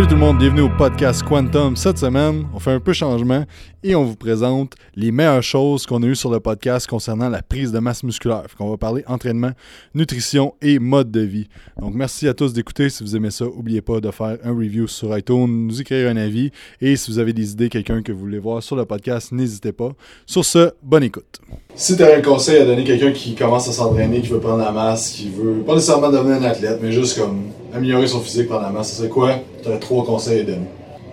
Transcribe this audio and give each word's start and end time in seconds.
Salut 0.00 0.08
tout 0.08 0.18
le 0.18 0.20
monde, 0.22 0.38
bienvenue 0.38 0.62
au 0.62 0.70
podcast 0.70 1.22
Quantum. 1.22 1.76
Cette 1.76 1.98
semaine, 1.98 2.46
on 2.54 2.58
fait 2.58 2.70
un 2.70 2.80
peu 2.80 2.94
changement 2.94 3.44
et 3.84 3.94
on 3.94 4.02
vous 4.02 4.16
présente 4.16 4.72
les 4.96 5.12
meilleures 5.12 5.42
choses 5.42 5.84
qu'on 5.84 6.02
a 6.02 6.06
eues 6.06 6.16
sur 6.16 6.30
le 6.30 6.40
podcast 6.40 6.86
concernant 6.86 7.28
la 7.28 7.42
prise 7.42 7.70
de 7.70 7.78
masse 7.80 8.02
musculaire. 8.02 8.46
On 8.60 8.70
va 8.70 8.78
parler 8.78 9.04
entraînement, 9.06 9.50
nutrition 9.94 10.54
et 10.62 10.78
mode 10.78 11.10
de 11.10 11.20
vie. 11.20 11.48
Donc 11.78 11.92
merci 11.94 12.26
à 12.28 12.32
tous 12.32 12.54
d'écouter. 12.54 12.88
Si 12.88 13.04
vous 13.04 13.14
aimez 13.14 13.30
ça, 13.30 13.44
n'oubliez 13.44 13.82
pas 13.82 14.00
de 14.00 14.10
faire 14.10 14.38
un 14.42 14.54
review 14.54 14.86
sur 14.86 15.14
iTunes, 15.18 15.66
nous 15.66 15.82
écrire 15.82 16.08
un 16.08 16.16
avis 16.16 16.50
et 16.80 16.96
si 16.96 17.10
vous 17.10 17.18
avez 17.18 17.34
des 17.34 17.52
idées, 17.52 17.68
quelqu'un 17.68 18.00
que 18.00 18.10
vous 18.10 18.20
voulez 18.20 18.38
voir 18.38 18.62
sur 18.62 18.76
le 18.76 18.86
podcast, 18.86 19.32
n'hésitez 19.32 19.72
pas. 19.72 19.90
Sur 20.24 20.46
ce, 20.46 20.70
bonne 20.82 21.02
écoute. 21.02 21.42
Si 21.74 21.94
tu 21.94 22.02
as 22.02 22.16
un 22.16 22.22
conseil 22.22 22.56
à 22.56 22.64
donner 22.64 22.82
à 22.82 22.86
quelqu'un 22.86 23.12
qui 23.12 23.34
commence 23.34 23.68
à 23.68 23.72
s'entraîner, 23.72 24.22
qui 24.22 24.28
veut 24.28 24.40
prendre 24.40 24.64
la 24.64 24.72
masse, 24.72 25.10
qui 25.10 25.28
veut 25.28 25.62
pas 25.62 25.74
nécessairement 25.74 26.10
devenir 26.10 26.36
un 26.36 26.44
athlète, 26.44 26.78
mais 26.82 26.90
juste 26.90 27.20
comme 27.20 27.50
améliorer 27.74 28.06
son 28.06 28.20
physique, 28.20 28.48
prendre 28.48 28.62
la 28.62 28.70
masse, 28.70 28.94
c'est 28.94 29.10
quoi? 29.10 29.36
As 29.66 29.76
trois 29.76 30.04
conseils 30.04 30.40
à 30.40 30.44
donner. 30.44 30.68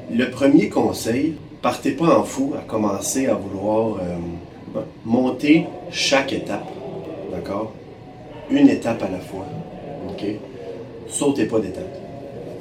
Le 0.09 0.29
premier 0.29 0.69
conseil, 0.69 1.33
partez 1.61 1.91
pas 1.91 2.17
en 2.17 2.23
fou 2.23 2.53
à 2.57 2.61
commencer 2.61 3.27
à 3.27 3.33
vouloir 3.33 3.97
euh, 3.97 4.79
monter 5.03 5.65
chaque 5.91 6.31
étape. 6.31 6.67
D'accord? 7.31 7.73
Une 8.49 8.69
étape 8.69 9.03
à 9.03 9.09
la 9.09 9.19
fois. 9.19 9.45
OK? 10.09 10.25
Sautez 11.09 11.45
pas 11.45 11.59
d'étape. 11.59 11.93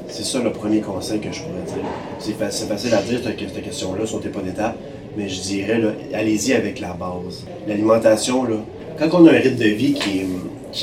C'est 0.09 0.25
ça 0.25 0.41
le 0.41 0.51
premier 0.51 0.81
conseil 0.81 1.21
que 1.21 1.33
je 1.33 1.41
pourrais 1.41 1.63
dire. 1.67 1.85
C'est 2.19 2.33
facile 2.67 2.95
à 2.95 3.03
dire 3.03 3.21
cette 3.23 3.63
question-là, 3.63 4.07
sautez 4.07 4.29
pas 4.29 4.41
d'étape, 4.41 4.77
mais 5.17 5.29
je 5.29 5.41
dirais, 5.41 5.81
allez-y 6.13 6.53
avec 6.53 6.81
la 6.81 6.95
base. 6.95 7.45
L'alimentation, 7.67 8.45
là, 8.45 8.57
quand 8.99 9.09
on 9.21 9.27
a 9.27 9.31
un 9.31 9.39
rythme 9.39 9.57
de 9.57 9.69
vie 9.69 9.95
qui 9.95 10.21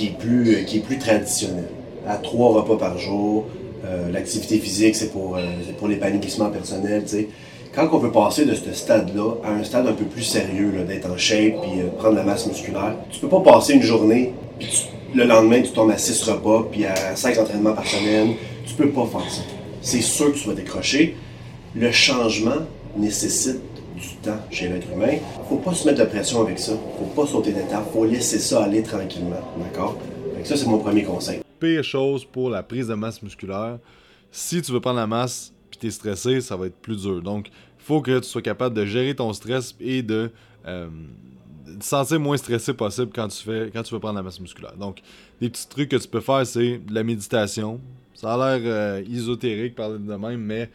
est, 0.06 0.18
plus, 0.18 0.64
qui 0.66 0.78
est 0.78 0.82
plus 0.82 0.98
traditionnel, 0.98 1.68
à 2.08 2.18
trois 2.18 2.54
repas 2.54 2.78
par 2.78 2.98
jour, 2.98 3.46
euh, 3.86 4.12
l'activité 4.12 4.60
physique, 4.60 4.96
c'est 4.96 5.12
pour, 5.12 5.36
euh, 5.36 5.42
pour 5.78 5.88
l'épanouissement 5.88 6.50
personnel, 6.50 7.04
tu 7.04 7.10
sais. 7.10 7.28
Quand 7.76 7.90
on 7.92 7.98
veut 7.98 8.12
passer 8.12 8.46
de 8.46 8.54
ce 8.54 8.72
stade-là 8.72 9.36
à 9.44 9.52
un 9.52 9.64
stade 9.64 9.88
un 9.88 9.94
peu 9.94 10.06
plus 10.06 10.22
sérieux, 10.22 10.72
d'être 10.88 11.10
en 11.10 11.18
shape 11.18 11.60
puis 11.62 11.82
euh, 11.82 11.90
prendre 11.98 12.16
la 12.16 12.24
masse 12.24 12.46
musculaire, 12.46 12.96
tu 13.10 13.20
peux 13.20 13.28
pas 13.28 13.42
passer 13.42 13.74
une 13.74 13.82
journée 13.82 14.32
puis 14.60 14.70
le 15.16 15.26
lendemain 15.26 15.62
tu 15.62 15.72
tombes 15.72 15.92
à 15.92 15.98
six 15.98 16.22
repas 16.24 16.68
puis 16.72 16.86
à 16.86 17.16
cinq 17.16 17.38
entraînements 17.40 17.74
par 17.74 17.86
semaine. 17.86 18.36
Tu 18.66 18.76
peux 18.76 18.90
pas 18.90 19.06
faire 19.08 19.30
ça. 19.30 19.42
C'est 19.82 20.02
sûr 20.02 20.32
que 20.32 20.38
tu 20.38 20.48
vas 20.48 20.54
décrocher. 20.54 21.16
Le 21.76 21.92
changement 21.92 22.62
nécessite 22.96 23.60
du 23.96 24.16
temps 24.22 24.38
chez 24.52 24.70
l'être 24.70 24.88
humain. 24.94 25.18
Faut 25.50 25.58
pas 25.58 25.74
se 25.74 25.88
mettre 25.88 26.00
de 26.00 26.06
pression 26.06 26.42
avec 26.42 26.60
ça. 26.60 26.74
Faut 27.00 27.22
pas 27.22 27.28
sauter 27.28 27.52
d'étape. 27.52 27.92
Faut 27.92 28.06
laisser 28.06 28.40
ça 28.40 28.64
aller 28.64 28.84
tranquillement. 28.84 29.42
D'accord? 29.58 29.98
Ça, 30.44 30.56
c'est 30.56 30.68
mon 30.68 30.78
premier 30.78 31.04
conseil 31.04 31.44
pire 31.60 31.84
chose 31.84 32.26
pour 32.26 32.50
la 32.50 32.64
prise 32.64 32.88
de 32.88 32.94
masse 32.94 33.22
musculaire. 33.22 33.80
Si 34.32 34.62
tu 34.62 34.72
veux 34.72 34.80
prendre 34.80 35.00
la 35.00 35.08
masse 35.08 35.54
puis 35.70 35.80
tu 35.80 35.88
es 35.88 35.92
stressé, 35.92 36.42
ça 36.42 36.56
va 36.56 36.68
être 36.68 36.76
plus 36.76 37.04
dur. 37.04 37.22
Donc, 37.22 37.48
il 37.50 37.86
faut 37.86 38.02
que 38.02 38.20
tu 38.20 38.28
sois 38.28 38.42
capable 38.42 38.76
de 38.76 38.86
gérer 38.86 39.16
ton 39.16 39.32
stress 39.34 39.76
et 39.80 40.02
de, 40.02 40.32
euh, 40.66 40.88
te 41.80 41.84
sentir 41.84 42.20
moins 42.20 42.38
stressé 42.38 42.74
possible 42.74 43.12
quand 43.14 43.28
tu, 43.28 43.44
fais, 43.44 43.70
quand 43.74 43.84
tu 43.84 43.94
veux 43.94 44.00
prendre 44.00 44.16
la 44.16 44.24
masse 44.24 44.40
musculaire. 44.40 44.76
Donc, 44.78 45.02
des 45.42 45.50
petits 45.50 45.68
trucs 45.68 45.90
que 45.90 45.98
tu 45.98 46.08
peux 46.08 46.22
faire, 46.22 46.46
c'est 46.46 46.78
de 46.78 46.94
la 46.94 47.04
méditation. 47.04 47.80
Ça 48.14 48.34
a 48.34 48.58
l'air 48.58 48.62
euh, 48.66 49.70
parler 49.76 50.00
de 50.00 50.16
même, 50.16 50.40
mais 50.40 50.70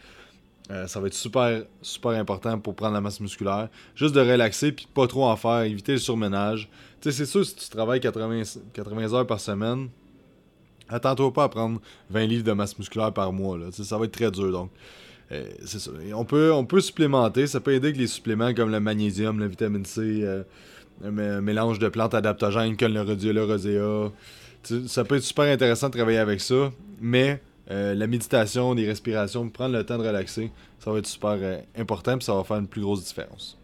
euh, 0.70 0.86
ça 0.86 1.00
va 1.00 1.06
être 1.06 1.14
super, 1.14 1.62
super 1.80 2.10
important 2.10 2.58
pour 2.58 2.74
prendre 2.74 2.94
la 2.94 3.00
masse 3.00 3.20
musculaire. 3.20 3.68
Juste 3.94 4.14
de 4.14 4.20
relaxer 4.20 4.72
puis 4.72 4.86
pas 4.92 5.06
trop 5.06 5.24
en 5.24 5.36
faire, 5.36 5.62
éviter 5.62 5.92
le 5.92 5.98
surmenage. 5.98 6.68
Tu 7.00 7.10
sais, 7.10 7.18
c'est 7.18 7.26
sûr, 7.26 7.44
si 7.46 7.54
tu 7.54 7.68
travailles 7.68 8.00
80, 8.00 8.42
80 8.74 9.14
heures 9.14 9.26
par 9.26 9.40
semaine, 9.40 9.88
Attends-toi 10.88 11.32
pas 11.32 11.44
à 11.44 11.48
prendre 11.48 11.80
20 12.10 12.26
livres 12.26 12.44
de 12.44 12.52
masse 12.52 12.78
musculaire 12.78 13.12
par 13.12 13.32
mois. 13.32 13.58
Là. 13.58 13.66
Ça 13.70 13.98
va 13.98 14.04
être 14.04 14.12
très 14.12 14.30
dur. 14.30 14.50
Donc, 14.50 14.70
euh, 15.32 15.44
on, 16.14 16.24
peut, 16.24 16.52
on 16.52 16.64
peut 16.64 16.80
supplémenter. 16.80 17.46
Ça 17.46 17.60
peut 17.60 17.72
aider 17.74 17.88
avec 17.88 17.98
les 17.98 18.06
suppléments 18.06 18.54
comme 18.54 18.70
le 18.70 18.80
magnésium, 18.80 19.38
la 19.38 19.46
vitamine 19.46 19.84
C, 19.84 20.00
euh, 20.22 20.42
un 21.04 21.40
mélange 21.40 21.78
de 21.78 21.88
plantes 21.88 22.14
adaptogènes 22.14 22.76
comme 22.76 22.94
le, 22.94 23.32
le 23.32 23.44
rosea. 23.44 24.12
Ça 24.86 25.04
peut 25.04 25.16
être 25.16 25.22
super 25.22 25.44
intéressant 25.44 25.88
de 25.88 25.94
travailler 25.94 26.18
avec 26.18 26.40
ça. 26.40 26.72
Mais 27.00 27.40
euh, 27.70 27.94
la 27.94 28.06
méditation, 28.06 28.72
les 28.72 28.86
respirations, 28.86 29.48
prendre 29.50 29.76
le 29.76 29.84
temps 29.84 29.98
de 29.98 30.06
relaxer, 30.06 30.50
ça 30.78 30.90
va 30.90 30.98
être 30.98 31.06
super 31.06 31.38
important 31.76 32.16
et 32.16 32.20
ça 32.22 32.34
va 32.34 32.44
faire 32.44 32.56
une 32.56 32.66
plus 32.66 32.80
grosse 32.80 33.04
différence. 33.04 33.57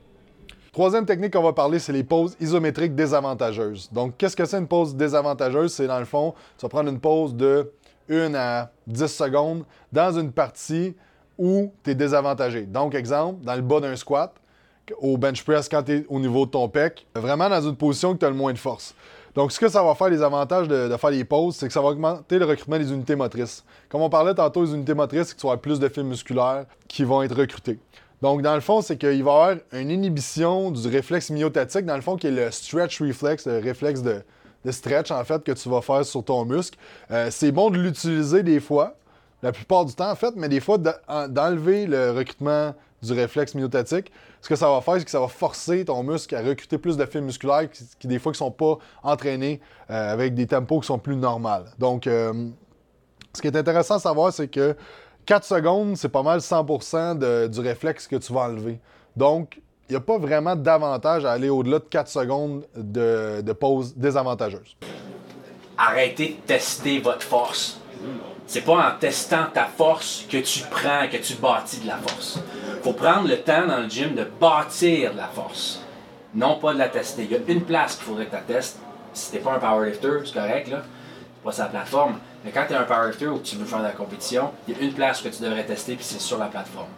Troisième 0.75 1.07
technique 1.07 1.33
qu'on 1.33 1.43
va 1.45 1.53
parler, 1.53 1.79
c'est 1.79 1.93
les 1.93 2.03
pauses 2.03 2.37
isométriques 2.41 2.97
désavantageuses. 2.97 3.89
Donc, 3.93 4.17
qu'est-ce 4.19 4.35
que 4.35 4.45
c'est 4.45 4.59
une 4.59 4.67
pause 4.67 4.97
désavantageuse? 4.97 5.73
C'est 5.73 5.87
dans 5.87 6.01
le 6.01 6.05
fond, 6.05 6.35
tu 6.59 6.63
vas 6.63 6.69
prendre 6.69 6.91
une 6.91 6.99
pause 6.99 7.33
de 7.33 7.71
1 8.11 8.35
à 8.35 8.71
10 8.89 9.07
secondes 9.07 9.65
dans 9.93 10.19
une 10.19 10.33
partie 10.33 10.97
où 11.39 11.73
tu 11.85 11.91
es 11.93 11.95
désavantagé. 11.95 12.63
Donc, 12.63 12.97
exemple, 12.97 13.45
dans 13.45 13.55
le 13.55 13.63
bas 13.63 13.79
d'un 13.79 13.95
squat, 13.95 14.35
au 14.99 15.17
bench 15.17 15.45
press 15.45 15.69
quand 15.69 15.85
tu 15.85 15.93
es 15.93 16.07
au 16.09 16.19
niveau 16.19 16.45
de 16.45 16.51
ton 16.51 16.69
pec, 16.69 17.07
vraiment 17.15 17.49
dans 17.49 17.63
une 17.63 17.77
position 17.77 18.13
que 18.13 18.19
tu 18.19 18.27
as 18.27 18.31
le 18.31 18.35
moins 18.35 18.53
de 18.53 18.59
force. 18.59 18.97
Donc, 19.37 19.53
ce 19.53 19.61
que 19.61 19.69
ça 19.69 19.81
va 19.81 19.95
faire, 19.95 20.09
les 20.09 20.23
avantages 20.23 20.67
de, 20.67 20.97
faire 20.97 21.11
les 21.11 21.25
pauses, 21.25 21.55
c'est 21.55 21.69
que 21.69 21.73
ça 21.73 21.83
va 21.83 21.91
augmenter 21.91 22.37
le 22.37 22.47
recrutement 22.47 22.79
des 22.79 22.93
unités 22.93 23.15
motrices. 23.15 23.65
Comme 23.89 24.03
on 24.03 24.11
parlait 24.11 24.35
tantôt 24.35 24.67
des 24.67 24.75
unités 24.75 24.95
motrices, 24.95 25.29
c'est 25.29 25.37
que 25.37 25.53
tu 25.53 25.59
plus 25.59 25.79
de 25.79 25.89
fils 25.89 26.03
musculaires 26.03 26.67
qui 26.89 27.05
vont 27.05 27.23
être 27.23 27.37
recrutés. 27.37 27.79
Donc, 28.23 28.43
dans 28.43 28.55
le 28.55 28.61
fond, 28.61 28.81
c'est 28.81 28.97
qu'il 28.97 29.09
va 29.09 29.15
y 29.15 29.21
avoir 29.21 29.57
une 29.73 29.91
inhibition 29.91 30.71
du 30.71 30.89
réflexe 30.89 31.31
myotatique, 31.31 31.85
dans 31.85 31.97
le 31.97 32.03
fond, 32.03 32.17
qui 32.17 32.29
est 32.29 32.31
le 32.31 32.51
stretch 32.51 33.01
reflex, 33.03 33.47
le 33.47 33.59
réflexe 33.59 34.03
de, 34.03 34.23
stretch, 34.71 35.11
en 35.11 35.25
fait, 35.25 35.43
que 35.45 35.53
tu 35.53 35.69
vas 35.69 35.83
faire 35.83 36.05
sur 36.05 36.25
ton 36.25 36.45
muscle. 36.45 36.79
Euh, 37.11 37.29
c'est 37.31 37.53
bon 37.53 37.71
de 37.71 37.79
l'utiliser 37.79 38.43
des 38.43 38.61
fois, 38.61 38.95
la 39.43 39.53
plupart 39.53 39.85
du 39.85 39.95
temps, 39.95 40.11
en 40.11 40.17
fait, 40.17 40.35
mais 40.37 40.49
des 40.49 40.61
fois, 40.61 40.79
d'enlever 40.79 41.87
le 41.87 42.13
recrutement 42.13 42.75
du 43.03 43.13
réflexe 43.13 43.55
myotatique, 43.55 44.11
ce 44.41 44.49
que 44.49 44.57
ça 44.57 44.69
va 44.69 44.81
faire, 44.81 44.95
c'est 44.99 45.05
que 45.05 45.11
ça 45.11 45.21
va 45.21 45.29
forcer 45.29 45.85
ton 45.85 46.03
muscle 46.03 46.35
à 46.35 46.43
recruter 46.43 46.79
plus 46.79 46.97
de 46.97 47.05
fils 47.05 47.21
musculaires 47.21 47.69
qui, 47.99 48.07
des 48.07 48.19
fois, 48.19 48.33
ne 48.33 48.37
sont 48.37 48.51
pas 48.51 48.79
entraînés 49.03 49.61
euh, 49.91 50.13
avec 50.13 50.35
des 50.35 50.47
tempos 50.47 50.81
qui 50.81 50.87
sont 50.87 50.99
plus 50.99 51.17
normaux. 51.17 51.65
Donc, 51.79 52.07
euh, 52.07 52.49
ce 53.35 53.43
qui 53.43 53.49
est 53.49 53.57
intéressant 53.57 53.97
à 53.97 53.99
savoir, 53.99 54.33
c'est 54.33 54.49
que 54.49 54.77
4 55.27 55.45
secondes, 55.45 55.97
c'est 55.97 56.09
pas 56.09 56.23
mal 56.23 56.41
100% 56.41 57.49
du 57.49 57.61
réflexe 57.61 58.07
que 58.07 58.17
tu 58.17 58.33
vas 58.33 58.43
enlever. 58.43 58.79
Donc, 59.17 59.61
il 59.89 59.93
n'y 59.93 59.97
a 59.97 60.01
pas 60.01 60.19
vraiment 60.19 60.57
d'avantage 60.57 61.25
à 61.25 61.33
aller 61.33 61.49
au-delà 61.49 61.79
de 61.79 61.85
4 61.85 62.09
secondes 62.09 62.65
de, 62.75 63.53
pause 63.53 63.95
désavantageuse. 63.97 64.77
Arrêtez 65.77 66.39
de 66.41 66.47
tester 66.47 67.01
votre 67.01 67.23
force. 67.23 67.81
C'est 68.47 68.63
pas 68.63 68.89
en 68.89 68.99
testant 68.99 69.47
ta 69.53 69.65
force 69.65 70.27
que 70.31 70.37
tu 70.39 70.61
prends, 70.71 71.09
que 71.11 71.17
tu 71.17 71.35
bâtis 71.35 71.81
de 71.81 71.87
la 71.87 71.97
force. 71.97 72.39
faut 72.83 72.93
prendre 72.93 73.27
le 73.27 73.39
temps 73.41 73.67
dans 73.67 73.79
le 73.79 73.89
gym 73.89 74.15
de 74.15 74.25
bâtir 74.25 75.13
de 75.13 75.17
la 75.17 75.29
force, 75.29 75.81
non 76.35 76.59
pas 76.59 76.75
de 76.75 76.79
la 76.79 76.89
tester. 76.89 77.25
Il 77.25 77.31
y 77.31 77.35
a 77.35 77.39
une 77.49 77.63
place 77.63 77.97
qu'il 77.97 78.05
faudrait 78.05 78.27
que 78.27 78.37
tu 78.37 78.43
testes. 78.43 78.79
Si 79.15 79.31
t'es 79.31 79.39
pas 79.39 79.55
un 79.55 79.59
powerlifter, 79.59 80.27
c'est 80.27 80.35
correct, 80.35 80.69
là. 80.69 80.83
C'est 80.83 81.45
pas 81.45 81.53
sa 81.53 81.67
plateforme. 81.67 82.19
Mais 82.45 82.51
quand 82.51 82.65
tu 82.69 82.75
es 82.75 82.77
un 82.77 82.85
powerlifter 82.85 83.29
ou 83.29 83.39
que 83.39 83.43
tu 83.43 83.57
veux 83.57 83.65
faire 83.65 83.79
de 83.79 83.85
la 83.85 83.93
compétition, 83.93 84.51
il 84.69 84.77
y 84.77 84.79
a 84.79 84.83
une 84.83 84.93
place 84.93 85.23
que 85.23 85.29
tu 85.29 85.43
devrais 85.43 85.65
tester, 85.65 85.95
puis 85.95 86.05
c'est 86.05 86.21
sur 86.21 86.39
la 86.39 86.47
plateforme. 86.47 86.89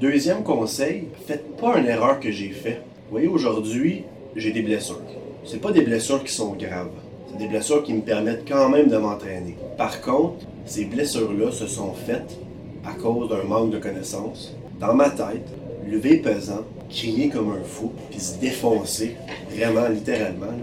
Deuxième 0.00 0.42
conseil, 0.42 1.08
faites 1.26 1.56
pas 1.58 1.76
une 1.76 1.86
erreur 1.86 2.18
que 2.20 2.30
j'ai 2.30 2.50
faite. 2.50 2.82
Vous 3.06 3.10
voyez, 3.12 3.28
aujourd'hui, 3.28 4.04
j'ai 4.34 4.50
des 4.50 4.62
blessures. 4.62 5.02
C'est 5.44 5.60
pas 5.60 5.72
des 5.72 5.82
blessures 5.82 6.24
qui 6.24 6.32
sont 6.32 6.52
graves. 6.54 6.88
C'est 7.30 7.36
des 7.36 7.48
blessures 7.48 7.82
qui 7.82 7.92
me 7.92 8.00
permettent 8.00 8.48
quand 8.48 8.70
même 8.70 8.88
de 8.88 8.96
m'entraîner. 8.96 9.58
Par 9.76 10.00
contre, 10.00 10.46
ces 10.64 10.86
blessures-là 10.86 11.52
se 11.52 11.66
sont 11.66 11.92
faites 11.92 12.38
à 12.86 12.94
cause 12.94 13.28
d'un 13.28 13.44
manque 13.44 13.72
de 13.72 13.78
connaissances. 13.78 14.56
Dans 14.80 14.94
ma 14.94 15.10
tête, 15.10 15.46
lever 15.86 16.16
pesant, 16.16 16.62
crier 16.88 17.28
comme 17.28 17.52
un 17.52 17.62
fou, 17.62 17.92
puis 18.10 18.20
se 18.20 18.38
défoncer, 18.38 19.16
vraiment, 19.50 19.88
littéralement, 19.88 20.54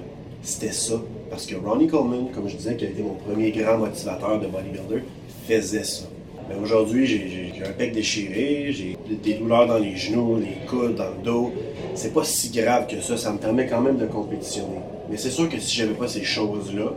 c'était 0.41 0.71
ça 0.71 0.95
parce 1.29 1.45
que 1.45 1.55
Ronnie 1.55 1.87
Coleman, 1.87 2.27
comme 2.33 2.47
je 2.47 2.55
disais, 2.55 2.75
qui 2.75 2.85
a 2.85 2.89
été 2.89 3.01
mon 3.01 3.13
premier 3.13 3.51
grand 3.51 3.77
motivateur 3.77 4.39
de 4.39 4.47
bodybuilder, 4.47 5.03
faisait 5.47 5.83
ça. 5.83 6.05
Mais 6.49 6.55
aujourd'hui, 6.55 7.05
j'ai 7.05 7.63
un 7.63 7.71
pec 7.71 7.93
déchiré, 7.93 8.71
j'ai 8.71 8.97
des 9.23 9.35
douleurs 9.35 9.67
dans 9.67 9.77
les 9.77 9.95
genoux, 9.95 10.37
les 10.37 10.65
coudes, 10.67 10.95
dans 10.95 11.09
le 11.09 11.23
dos. 11.23 11.51
C'est 11.93 12.13
pas 12.13 12.23
si 12.23 12.49
grave 12.49 12.87
que 12.87 12.99
ça, 13.01 13.17
ça 13.17 13.31
me 13.31 13.37
permet 13.37 13.67
quand 13.67 13.81
même 13.81 13.97
de 13.97 14.07
compétitionner. 14.07 14.79
Mais 15.09 15.17
c'est 15.17 15.29
sûr 15.29 15.47
que 15.47 15.59
si 15.59 15.77
j'avais 15.77 15.93
pas 15.93 16.07
ces 16.07 16.23
choses-là, 16.23 16.93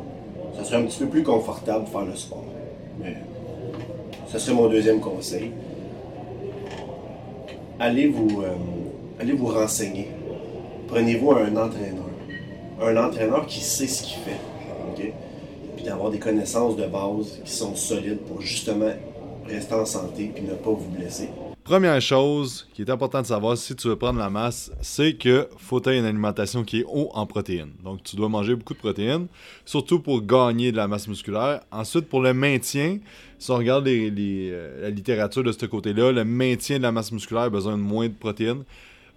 ça 0.56 0.64
serait 0.64 0.76
un 0.79 0.84
petit 0.84 0.99
peu 1.00 1.06
plus 1.06 1.23
confortable 1.23 1.84
de 1.84 1.90
faire 1.90 2.05
le 2.05 2.17
sport. 2.17 2.44
Mais 2.99 3.17
ce 4.29 4.38
serait 4.38 4.55
mon 4.55 4.69
deuxième 4.69 5.00
conseil. 5.00 5.50
Allez 7.79 8.06
vous, 8.08 8.43
euh, 8.43 8.55
allez 9.20 9.32
vous 9.32 9.49
renseigner. 9.49 10.08
Prenez-vous 10.88 11.32
un 11.32 11.56
entraîneur 11.56 12.12
un 12.84 12.96
entraîneur 12.96 13.46
qui 13.46 13.61
sait 13.61 13.87
ce 13.87 14.02
qu'il 14.02 14.19
fait. 14.23 14.40
OK? 14.90 15.12
Puis 15.76 15.84
d'avoir 15.84 16.11
des 16.11 16.19
connaissances 16.19 16.76
de 16.76 16.87
base 16.87 17.40
qui 17.44 17.52
sont 17.52 17.75
solides 17.75 18.20
pour 18.20 18.40
justement 18.40 18.93
rester 19.46 19.75
en 19.75 19.87
santé 19.87 20.31
puis 20.34 20.44
ne 20.44 20.55
pas 20.55 20.70
vous 20.70 20.90
blesser. 20.90 21.29
Première 21.64 22.00
chose 22.00 22.69
qui 22.75 22.82
est 22.82 22.90
importante 22.90 23.23
de 23.23 23.26
savoir 23.29 23.56
si 23.56 23.76
tu 23.76 23.87
veux 23.87 23.94
prendre 23.94 24.19
la 24.19 24.29
masse, 24.29 24.73
c'est 24.81 25.14
que 25.14 25.49
faut 25.58 25.76
avoir 25.76 25.94
une 25.94 26.05
alimentation 26.05 26.64
qui 26.64 26.81
est 26.81 26.84
haut 26.88 27.08
en 27.14 27.25
protéines. 27.25 27.70
Donc 27.84 28.02
tu 28.02 28.17
dois 28.17 28.29
manger 28.29 28.56
beaucoup 28.56 28.75
de 28.75 28.81
protéines, 28.81 29.29
surtout 29.64 30.00
pour 30.00 30.23
gagner 30.23 30.73
de 30.73 30.76
la 30.76 30.88
masse 30.88 31.06
musculaire. 31.06 31.61
Ensuite, 31.70 32.08
pour 32.08 32.20
le 32.20 32.34
maintien, 32.34 32.99
si 33.38 33.50
on 33.52 33.56
regarde 33.56 33.87
euh, 33.87 34.82
la 34.82 34.90
littérature 34.90 35.44
de 35.44 35.52
ce 35.52 35.64
côté-là, 35.67 36.11
le 36.11 36.25
maintien 36.25 36.79
de 36.79 36.82
la 36.82 36.90
masse 36.90 37.12
musculaire 37.12 37.44
a 37.44 37.50
besoin 37.50 37.79
de 37.79 37.82
moins 37.82 38.08
de 38.08 38.14
protéines. 38.14 38.64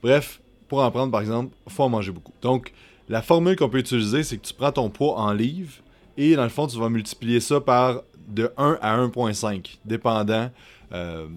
Bref, 0.03 0.39
pour 0.67 0.83
en 0.83 0.91
prendre 0.91 1.11
par 1.11 1.21
exemple, 1.21 1.51
faut 1.67 1.83
en 1.83 1.89
manger 1.89 2.11
beaucoup. 2.11 2.33
Donc 2.43 2.71
la 3.09 3.21
formule 3.21 3.55
qu'on 3.55 3.69
peut 3.69 3.79
utiliser, 3.79 4.23
c'est 4.23 4.37
que 4.37 4.45
tu 4.45 4.53
prends 4.53 4.71
ton 4.71 4.89
poids 4.89 5.19
en 5.19 5.33
livres 5.33 5.73
et 6.17 6.35
dans 6.35 6.43
le 6.43 6.49
fond, 6.49 6.67
tu 6.67 6.77
vas 6.79 6.89
multiplier 6.89 7.39
ça 7.39 7.59
par 7.59 8.01
de 8.27 8.51
1 8.57 8.77
à 8.81 8.97
1.5, 8.97 9.77
dépendant 9.85 10.49
euh, 10.93 11.27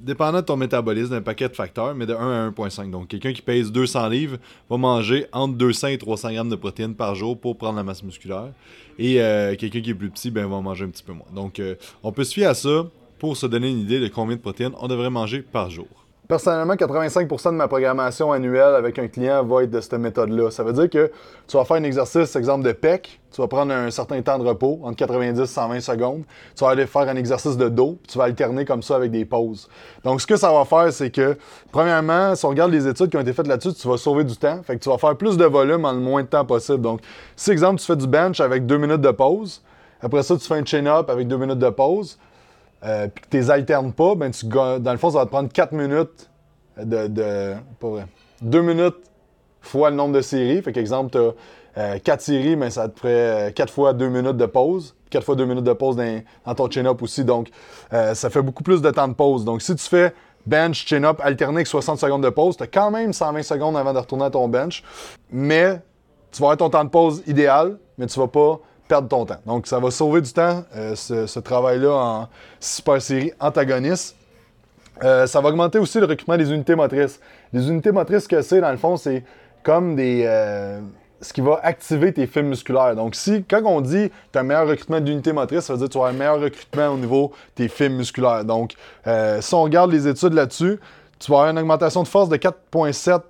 dépendant 0.00 0.40
de 0.40 0.44
ton 0.46 0.56
métabolisme, 0.56 1.10
d'un 1.10 1.20
paquet 1.20 1.48
de 1.48 1.54
facteurs, 1.54 1.94
mais 1.94 2.06
de 2.06 2.14
1 2.14 2.46
à 2.46 2.50
1,5. 2.50 2.90
Donc, 2.90 3.08
quelqu'un 3.08 3.32
qui 3.32 3.42
pèse 3.42 3.70
200 3.70 4.08
livres 4.08 4.38
va 4.70 4.76
manger 4.76 5.26
entre 5.32 5.54
200 5.54 5.88
et 5.88 5.98
300 5.98 6.32
grammes 6.32 6.48
de 6.48 6.56
protéines 6.56 6.94
par 6.94 7.14
jour 7.14 7.38
pour 7.38 7.58
prendre 7.58 7.76
la 7.76 7.82
masse 7.82 8.02
musculaire. 8.02 8.52
Et 8.98 9.20
euh, 9.20 9.54
quelqu'un 9.56 9.82
qui 9.82 9.90
est 9.90 9.94
plus 9.94 10.10
petit, 10.10 10.30
ben, 10.30 10.46
va 10.46 10.60
manger 10.60 10.86
un 10.86 10.88
petit 10.88 11.02
peu 11.02 11.12
moins. 11.12 11.26
Donc, 11.34 11.60
euh, 11.60 11.74
on 12.02 12.12
peut 12.12 12.24
se 12.24 12.32
fier 12.32 12.46
à 12.46 12.54
ça 12.54 12.86
pour 13.18 13.36
se 13.36 13.46
donner 13.46 13.70
une 13.70 13.80
idée 13.80 14.00
de 14.00 14.08
combien 14.08 14.36
de 14.36 14.40
protéines 14.40 14.72
on 14.80 14.88
devrait 14.88 15.10
manger 15.10 15.42
par 15.42 15.70
jour. 15.70 15.88
Personnellement, 16.28 16.74
85% 16.74 17.52
de 17.52 17.56
ma 17.56 17.68
programmation 17.68 18.32
annuelle 18.32 18.74
avec 18.74 18.98
un 18.98 19.08
client 19.08 19.42
va 19.44 19.62
être 19.62 19.70
de 19.70 19.80
cette 19.80 19.94
méthode-là. 19.94 20.50
Ça 20.50 20.62
veut 20.62 20.74
dire 20.74 20.90
que 20.90 21.10
tu 21.46 21.56
vas 21.56 21.64
faire 21.64 21.78
un 21.78 21.84
exercice, 21.84 22.36
exemple 22.36 22.66
de 22.66 22.72
PEC, 22.72 23.18
tu 23.32 23.40
vas 23.40 23.48
prendre 23.48 23.72
un 23.72 23.90
certain 23.90 24.20
temps 24.20 24.38
de 24.38 24.46
repos, 24.46 24.78
entre 24.82 24.96
90 24.96 25.40
et 25.40 25.46
120 25.46 25.80
secondes. 25.80 26.24
Tu 26.54 26.64
vas 26.64 26.70
aller 26.72 26.86
faire 26.86 27.08
un 27.08 27.16
exercice 27.16 27.56
de 27.56 27.70
dos, 27.70 27.96
puis 28.02 28.12
tu 28.12 28.18
vas 28.18 28.24
alterner 28.24 28.66
comme 28.66 28.82
ça 28.82 28.96
avec 28.96 29.10
des 29.10 29.24
pauses. 29.24 29.70
Donc, 30.04 30.20
ce 30.20 30.26
que 30.26 30.36
ça 30.36 30.52
va 30.52 30.66
faire, 30.66 30.92
c'est 30.92 31.10
que, 31.10 31.38
premièrement, 31.72 32.34
si 32.34 32.44
on 32.44 32.50
regarde 32.50 32.72
les 32.72 32.86
études 32.86 33.08
qui 33.08 33.16
ont 33.16 33.22
été 33.22 33.32
faites 33.32 33.46
là-dessus, 33.46 33.72
tu 33.72 33.88
vas 33.88 33.96
sauver 33.96 34.24
du 34.24 34.36
temps. 34.36 34.62
Fait 34.62 34.76
que 34.76 34.82
tu 34.82 34.90
vas 34.90 34.98
faire 34.98 35.16
plus 35.16 35.38
de 35.38 35.46
volume 35.46 35.86
en 35.86 35.92
le 35.92 36.00
moins 36.00 36.24
de 36.24 36.28
temps 36.28 36.44
possible. 36.44 36.82
Donc, 36.82 37.00
si, 37.36 37.52
exemple, 37.52 37.80
tu 37.80 37.86
fais 37.86 37.96
du 37.96 38.06
bench 38.06 38.38
avec 38.40 38.66
deux 38.66 38.76
minutes 38.76 39.00
de 39.00 39.12
pause, 39.12 39.62
après 40.02 40.22
ça, 40.22 40.36
tu 40.36 40.46
fais 40.46 40.56
un 40.56 40.64
chin-up 40.64 41.08
avec 41.08 41.26
deux 41.26 41.38
minutes 41.38 41.58
de 41.58 41.70
pause, 41.70 42.18
euh, 42.84 43.08
que 43.08 43.20
tu 43.30 43.36
les 43.36 43.50
alternes 43.50 43.92
pas, 43.92 44.14
ben 44.14 44.30
tu, 44.30 44.46
dans 44.46 44.80
le 44.84 44.98
fond, 44.98 45.10
ça 45.10 45.18
va 45.18 45.24
te 45.24 45.30
prendre 45.30 45.50
4 45.52 45.72
minutes 45.72 46.30
de. 46.82 47.54
pas 47.80 47.88
vrai. 47.88 48.06
2 48.42 48.62
minutes 48.62 48.96
fois 49.60 49.90
le 49.90 49.96
nombre 49.96 50.14
de 50.14 50.20
séries. 50.20 50.62
Fait 50.62 50.72
qu'exemple, 50.72 51.10
tu 51.10 51.18
as 51.80 51.98
4 51.98 52.20
séries, 52.20 52.56
mais 52.56 52.70
ça 52.70 52.88
te 52.88 52.98
ferait 53.00 53.52
4 53.54 53.68
euh, 53.68 53.72
fois 53.72 53.92
2 53.92 54.08
minutes 54.08 54.36
de 54.36 54.46
pause. 54.46 54.94
4 55.10 55.24
fois 55.24 55.34
2 55.36 55.44
minutes 55.44 55.64
de 55.64 55.72
pause 55.72 55.96
dans, 55.96 56.54
ton 56.54 56.70
chin-up 56.70 57.02
aussi. 57.02 57.24
Donc, 57.24 57.50
euh, 57.92 58.14
ça 58.14 58.30
fait 58.30 58.42
beaucoup 58.42 58.62
plus 58.62 58.82
de 58.82 58.90
temps 58.90 59.08
de 59.08 59.14
pause. 59.14 59.44
Donc, 59.44 59.62
si 59.62 59.74
tu 59.74 59.84
fais 59.84 60.14
bench, 60.46 60.86
chin-up 60.86 61.20
alterné 61.22 61.56
avec 61.56 61.66
60 61.66 61.98
secondes 61.98 62.22
de 62.22 62.30
pause, 62.30 62.56
tu 62.56 62.62
as 62.62 62.66
quand 62.66 62.90
même 62.90 63.12
120 63.12 63.42
secondes 63.42 63.76
avant 63.76 63.92
de 63.92 63.98
retourner 63.98 64.24
à 64.24 64.30
ton 64.30 64.48
bench. 64.48 64.82
Mais 65.30 65.80
tu 66.30 66.40
vas 66.40 66.52
avoir 66.52 66.56
ton 66.58 66.70
temps 66.70 66.84
de 66.84 66.90
pause 66.90 67.22
idéal, 67.26 67.78
mais 67.96 68.06
tu 68.06 68.18
vas 68.18 68.28
pas 68.28 68.60
perdre 68.88 69.08
ton 69.08 69.24
temps. 69.26 69.40
Donc, 69.46 69.66
ça 69.66 69.78
va 69.78 69.90
sauver 69.90 70.20
du 70.20 70.32
temps, 70.32 70.64
euh, 70.76 70.94
ce, 70.96 71.38
travail-là 71.38 71.92
en 71.92 72.28
super 72.58 73.00
série 73.00 73.32
antagoniste. 73.38 74.16
Euh, 75.04 75.26
ça 75.26 75.40
va 75.40 75.50
augmenter 75.50 75.78
aussi 75.78 76.00
le 76.00 76.06
recrutement 76.06 76.36
des 76.36 76.50
unités 76.52 76.74
motrices. 76.74 77.20
Les 77.52 77.68
unités 77.68 77.92
motrices, 77.92 78.24
ce 78.24 78.28
que 78.28 78.42
c'est, 78.42 78.60
dans 78.60 78.72
le 78.72 78.78
fond, 78.78 78.96
c'est 78.96 79.22
comme 79.62 79.94
des. 79.94 80.24
Euh, 80.26 80.80
ce 81.20 81.32
qui 81.32 81.40
va 81.40 81.58
activer 81.64 82.12
tes 82.12 82.28
fibres 82.28 82.48
musculaires. 82.48 82.94
Donc, 82.94 83.16
si, 83.16 83.42
quand 83.42 83.60
on 83.64 83.80
dit 83.80 84.08
tu 84.32 84.38
as 84.38 84.40
un 84.40 84.44
meilleur 84.44 84.68
recrutement 84.68 85.00
d'unités 85.00 85.32
motrices, 85.32 85.64
ça 85.64 85.72
veut 85.72 85.78
dire 85.80 85.88
que 85.88 85.92
tu 85.92 85.98
as 85.98 86.04
un 86.04 86.12
meilleur 86.12 86.40
recrutement 86.40 86.88
au 86.90 86.96
niveau 86.96 87.32
de 87.56 87.64
tes 87.64 87.68
fibres 87.68 87.96
musculaires. 87.96 88.44
Donc, 88.44 88.74
si 89.40 89.54
on 89.54 89.62
regarde 89.62 89.90
les 89.90 90.06
études 90.06 90.32
là-dessus, 90.32 90.78
tu 91.18 91.32
vas 91.32 91.38
avoir 91.38 91.50
une 91.50 91.58
augmentation 91.58 92.04
de 92.04 92.08
force 92.08 92.28
de 92.28 92.36
4,7 92.36 93.20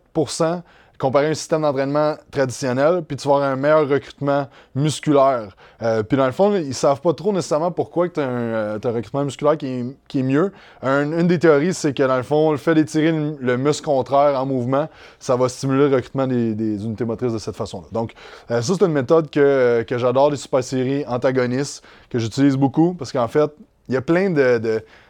comparé 0.99 1.27
à 1.27 1.31
un 1.31 1.35
système 1.35 1.63
d'entraînement 1.63 2.17
traditionnel, 2.31 3.03
puis 3.07 3.17
tu 3.17 3.29
vas 3.29 3.37
avoir 3.37 3.51
un 3.51 3.57
meilleur 3.57 3.89
recrutement 3.89 4.49
musculaire. 4.75 5.57
Euh, 5.81 6.03
puis 6.03 6.17
dans 6.17 6.27
le 6.27 6.33
fond, 6.33 6.55
ils 6.55 6.75
savent 6.75 7.01
pas 7.01 7.15
trop 7.15 7.33
nécessairement 7.33 7.71
pourquoi 7.71 8.09
tu 8.09 8.19
as, 8.19 8.25
euh, 8.25 8.79
un 8.83 8.91
recrutement 8.91 9.25
musculaire 9.25 9.57
qui 9.57 9.95
est, 10.15 10.23
mieux. 10.23 10.53
une 10.83 11.29
des 11.29 11.39
théories, 11.39 11.73
c'est 11.73 11.95
que 11.95 12.03
dans 12.03 12.17
le 12.17 12.25
fond, 12.25 12.51
le 12.51 12.59
fait 12.59 12.75
d'étirer 12.75 13.13
le, 13.13 13.57
muscle 13.57 13.85
contraire 13.85 14.41
en 14.41 14.45
mouvement, 14.45 14.89
ça 15.21 15.37
va 15.37 15.49
stimuler 15.49 15.89
le 15.89 15.95
recrutement 15.95 16.27
des, 16.27 16.85
unités 16.85 17.05
motrices 17.05 17.33
de 17.33 17.39
cette 17.39 17.57
façon-là. 17.57 17.87
Donc, 17.93 18.13
euh, 18.51 18.61
ça, 18.61 18.75
c'est 18.77 18.85
une 18.85 18.93
méthode 18.93 19.31
que, 19.31 19.85
que 19.87 19.99
j'adore, 19.99 20.31
les 20.31 20.37
super 20.37 20.65
séries 20.65 21.05
antagonistes, 21.07 21.85
que 22.11 22.19
j'utilise 22.19 22.57
beaucoup, 22.57 22.95
parce 22.95 23.13
qu'en 23.13 23.29
fait, 23.29 23.51
il 23.89 23.95
y 23.95 23.97
a 23.97 24.03
plein 24.03 24.31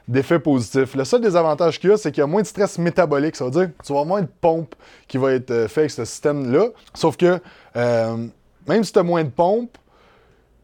d'effets 0.07 0.39
positifs. 0.39 0.95
Le 0.95 1.05
seul 1.05 1.21
désavantage 1.21 1.81
qu'il 1.81 1.91
y 1.91 1.93
a, 1.93 1.97
c'est 1.97 2.13
qu'il 2.13 2.21
y 2.21 2.25
a 2.25 2.27
moins 2.27 2.43
de 2.43 2.47
stress 2.47 2.79
métabolique. 2.79 3.37
Ça 3.37 3.45
veut 3.45 3.51
dire 3.51 3.67
que 3.67 3.83
tu 3.85 3.93
vas 3.93 4.01
avoir 4.01 4.07
moins 4.07 4.23
de 4.23 4.29
pompe 4.41 4.75
qui 5.09 5.19
va 5.19 5.33
être 5.33 5.51
euh, 5.51 5.69
fait 5.69 5.81
avec 5.83 5.91
ce 5.91 6.05
système-là. 6.05 6.69
Sauf 6.95 7.17
que 7.17 7.41
euh, 7.77 8.27
même 8.69 8.85
si 8.85 8.93
tu 8.93 8.99
as 8.99 9.03
moins 9.03 9.25
de 9.25 9.31
pompe, 9.31 9.77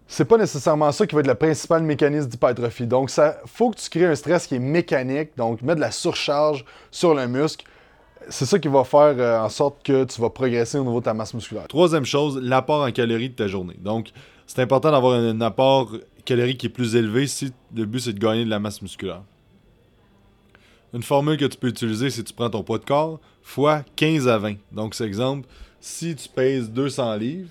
c'est 0.06 0.26
pas 0.26 0.36
nécessairement 0.36 0.92
ça 0.92 1.06
qui 1.06 1.14
va 1.14 1.22
être 1.22 1.26
le 1.26 1.34
principal 1.34 1.82
mécanisme 1.82 2.28
d'hypertrophie. 2.28 2.86
Donc, 2.86 3.10
il 3.16 3.32
faut 3.46 3.70
que 3.70 3.80
tu 3.80 3.90
crées 3.90 4.06
un 4.06 4.14
stress 4.14 4.46
qui 4.46 4.56
est 4.56 4.60
mécanique, 4.60 5.30
donc 5.36 5.62
mettre 5.62 5.76
de 5.76 5.80
la 5.80 5.90
surcharge 5.90 6.64
sur 6.90 7.14
le 7.14 7.26
muscle. 7.26 7.64
C'est 8.28 8.46
ça 8.46 8.58
qui 8.58 8.68
va 8.68 8.84
faire 8.84 9.14
euh, 9.18 9.40
en 9.40 9.48
sorte 9.48 9.82
que 9.82 10.04
tu 10.04 10.20
vas 10.20 10.30
progresser 10.30 10.78
au 10.78 10.84
niveau 10.84 11.00
de 11.00 11.04
ta 11.04 11.14
masse 11.14 11.34
musculaire. 11.34 11.66
Troisième 11.68 12.04
chose, 12.04 12.38
l'apport 12.40 12.84
en 12.84 12.92
calories 12.92 13.30
de 13.30 13.34
ta 13.34 13.48
journée. 13.48 13.76
Donc, 13.78 14.10
c'est 14.46 14.60
important 14.60 14.92
d'avoir 14.92 15.14
un 15.14 15.40
apport 15.40 15.90
calories 16.24 16.56
qui 16.56 16.66
est 16.66 16.70
plus 16.70 16.96
élevé 16.96 17.26
si 17.26 17.52
le 17.74 17.84
but 17.84 18.00
c'est 18.00 18.12
de 18.12 18.18
gagner 18.18 18.44
de 18.44 18.50
la 18.50 18.58
masse 18.58 18.82
musculaire. 18.82 19.22
Une 20.92 21.02
formule 21.02 21.36
que 21.36 21.44
tu 21.44 21.58
peux 21.58 21.68
utiliser, 21.68 22.08
c'est 22.10 22.22
tu 22.22 22.32
prends 22.32 22.50
ton 22.50 22.62
poids 22.62 22.78
de 22.78 22.84
corps 22.84 23.20
fois 23.42 23.84
15 23.96 24.28
à 24.28 24.38
20. 24.38 24.54
Donc, 24.72 24.94
c'est 24.94 25.04
exemple, 25.04 25.48
si 25.80 26.14
tu 26.14 26.28
pèses 26.28 26.70
200 26.70 27.16
livres, 27.16 27.50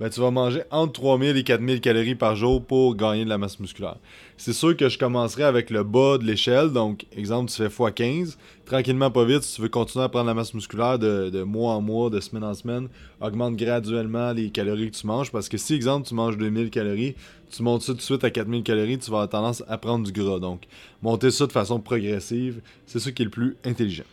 ben, 0.00 0.08
tu 0.08 0.20
vas 0.20 0.30
manger 0.30 0.62
entre 0.70 0.94
3000 0.94 1.36
et 1.36 1.44
4000 1.44 1.80
calories 1.80 2.14
par 2.14 2.36
jour 2.36 2.64
pour 2.64 2.94
gagner 2.96 3.24
de 3.24 3.28
la 3.28 3.38
masse 3.38 3.58
musculaire. 3.60 3.96
C'est 4.40 4.52
sûr 4.52 4.76
que 4.76 4.88
je 4.88 4.96
commencerai 4.96 5.42
avec 5.42 5.68
le 5.68 5.82
bas 5.82 6.16
de 6.16 6.22
l'échelle. 6.22 6.70
Donc, 6.70 7.06
exemple, 7.16 7.50
tu 7.50 7.56
fais 7.56 7.66
x15. 7.66 8.36
Tranquillement, 8.66 9.10
pas 9.10 9.24
vite, 9.24 9.42
si 9.42 9.56
tu 9.56 9.62
veux 9.62 9.68
continuer 9.68 10.04
à 10.04 10.08
prendre 10.08 10.26
la 10.26 10.34
masse 10.34 10.54
musculaire 10.54 10.96
de, 10.96 11.42
mois 11.42 11.72
en 11.72 11.80
mois, 11.80 12.08
de 12.08 12.20
semaine 12.20 12.44
en 12.44 12.54
semaine, 12.54 12.86
augmente 13.20 13.56
graduellement 13.56 14.32
les 14.32 14.50
calories 14.50 14.92
que 14.92 14.96
tu 14.96 15.08
manges. 15.08 15.32
Parce 15.32 15.48
que 15.48 15.58
si, 15.58 15.74
exemple, 15.74 16.06
tu 16.06 16.14
manges 16.14 16.38
2000 16.38 16.70
calories, 16.70 17.16
tu 17.50 17.64
montes 17.64 17.82
ça 17.82 17.92
tout 17.92 17.98
de 17.98 18.02
suite 18.02 18.22
à 18.22 18.30
4000 18.30 18.62
calories, 18.62 18.98
tu 18.98 19.10
vas 19.10 19.22
avoir 19.22 19.28
tendance 19.28 19.64
à 19.66 19.76
prendre 19.76 20.06
du 20.06 20.12
gras. 20.12 20.38
Donc, 20.38 20.62
monter 21.02 21.32
ça 21.32 21.48
de 21.48 21.52
façon 21.52 21.80
progressive, 21.80 22.60
c'est 22.86 23.00
ça 23.00 23.10
qui 23.10 23.22
est 23.22 23.24
le 23.24 23.32
plus 23.32 23.56
intelligent. 23.64 24.04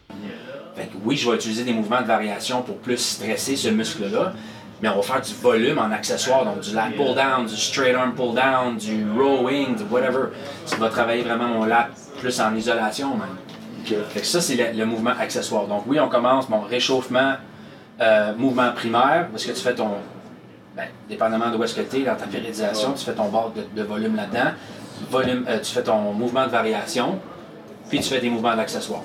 oui, 1.03 1.17
je 1.17 1.29
vais 1.29 1.35
utiliser 1.35 1.63
des 1.63 1.73
mouvements 1.73 2.01
de 2.01 2.07
variation 2.07 2.63
pour 2.63 2.77
plus 2.77 2.97
stresser 2.97 3.55
ce 3.55 3.69
muscle-là 3.69 4.33
mais 4.81 4.89
on 4.89 4.95
va 4.97 5.01
faire 5.01 5.21
du 5.21 5.33
volume 5.33 5.77
en 5.77 5.91
accessoire, 5.91 6.43
donc 6.43 6.59
du 6.59 6.73
lat 6.73 6.89
pull 6.95 7.15
down, 7.15 7.45
du 7.45 7.55
straight 7.55 7.95
arm 7.95 8.13
pull 8.13 8.33
down, 8.33 8.77
du 8.77 9.05
rowing, 9.17 9.75
du 9.75 9.83
whatever. 9.89 10.29
Ça 10.65 10.75
va 10.77 10.89
travailler 10.89 11.23
vraiment 11.23 11.47
mon 11.47 11.65
lat 11.65 11.89
plus 12.19 12.39
en 12.39 12.53
isolation 12.55 13.11
même. 13.15 14.03
ça, 14.23 14.41
c'est 14.41 14.73
le, 14.73 14.85
mouvement 14.85 15.13
accessoire. 15.19 15.67
Donc 15.67 15.83
oui, 15.87 15.99
on 15.99 16.09
commence, 16.09 16.49
mon 16.49 16.61
réchauffement, 16.61 17.35
euh, 18.01 18.35
mouvement 18.35 18.71
primaire, 18.73 19.27
parce 19.31 19.45
que 19.45 19.51
tu 19.51 19.61
fais 19.61 19.75
ton, 19.75 19.91
ben, 20.75 20.87
dépendamment 21.07 21.51
de 21.51 21.57
où 21.57 21.63
est-ce 21.63 21.75
que 21.75 21.81
tu 21.81 22.01
es 22.01 22.03
dans 22.03 22.15
ta 22.15 22.25
périodisation, 22.25 22.93
tu 22.93 23.05
fais 23.05 23.13
ton 23.13 23.29
bord 23.29 23.53
de, 23.75 23.83
volume 23.83 24.17
là-dedans, 24.17 24.51
volume, 25.09 25.45
euh, 25.47 25.59
tu 25.59 25.71
fais 25.71 25.83
ton 25.83 26.11
mouvement 26.11 26.45
de 26.45 26.51
variation, 26.51 27.19
puis 27.89 27.99
tu 27.99 28.09
fais 28.09 28.19
des 28.19 28.29
mouvements 28.29 28.55
d'accessoire. 28.55 29.03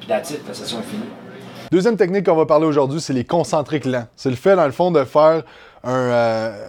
Puis 0.00 0.08
la 0.08 0.18
la 0.18 0.54
session 0.54 0.78
est 0.78 0.90
finie. 0.90 1.25
Deuxième 1.72 1.96
technique 1.96 2.26
qu'on 2.26 2.36
va 2.36 2.46
parler 2.46 2.66
aujourd'hui, 2.66 3.00
c'est 3.00 3.12
les 3.12 3.24
concentriques 3.24 3.86
lents. 3.86 4.06
C'est 4.14 4.30
le 4.30 4.36
fait, 4.36 4.54
dans 4.56 4.66
le 4.66 4.72
fond, 4.72 4.90
de 4.90 5.04
faire 5.04 5.42
un, 5.82 5.92
euh, 5.92 6.68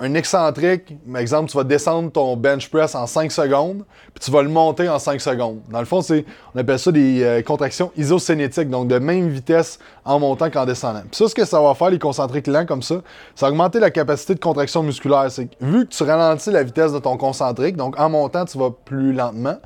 un 0.00 0.14
excentrique, 0.14 0.94
par 1.10 1.20
exemple, 1.20 1.50
tu 1.50 1.56
vas 1.56 1.64
descendre 1.64 2.12
ton 2.12 2.36
bench 2.36 2.70
press 2.70 2.94
en 2.94 3.06
5 3.06 3.32
secondes, 3.32 3.84
puis 4.14 4.24
tu 4.24 4.30
vas 4.30 4.42
le 4.42 4.48
monter 4.48 4.88
en 4.88 4.98
5 4.98 5.20
secondes. 5.20 5.60
Dans 5.70 5.80
le 5.80 5.86
fond, 5.86 6.02
c'est, 6.02 6.24
on 6.54 6.58
appelle 6.58 6.78
ça 6.78 6.92
des 6.92 7.22
euh, 7.22 7.42
contractions 7.42 7.90
isocénétiques, 7.96 8.70
donc 8.70 8.86
de 8.88 8.98
même 8.98 9.28
vitesse 9.28 9.78
en 10.08 10.18
montant 10.18 10.48
qu'en 10.48 10.64
descendant. 10.64 11.02
Puis 11.02 11.16
ça, 11.18 11.28
ce 11.28 11.34
que 11.34 11.44
ça 11.44 11.60
va 11.60 11.74
faire, 11.74 11.90
les 11.90 11.98
concentriques 11.98 12.46
lents 12.46 12.64
comme 12.64 12.80
ça, 12.82 12.96
ça 13.34 13.44
va 13.44 13.50
augmenter 13.50 13.78
la 13.78 13.90
capacité 13.90 14.34
de 14.34 14.40
contraction 14.40 14.82
musculaire. 14.82 15.26
C'est 15.28 15.50
vu 15.60 15.86
que 15.86 15.90
tu 15.92 16.02
ralentis 16.02 16.50
la 16.50 16.62
vitesse 16.62 16.94
de 16.94 16.98
ton 16.98 17.18
concentrique, 17.18 17.76
donc 17.76 18.00
en 18.00 18.08
montant, 18.08 18.46
tu 18.46 18.56
vas 18.56 18.70
plus 18.70 19.12
lentement, 19.12 19.56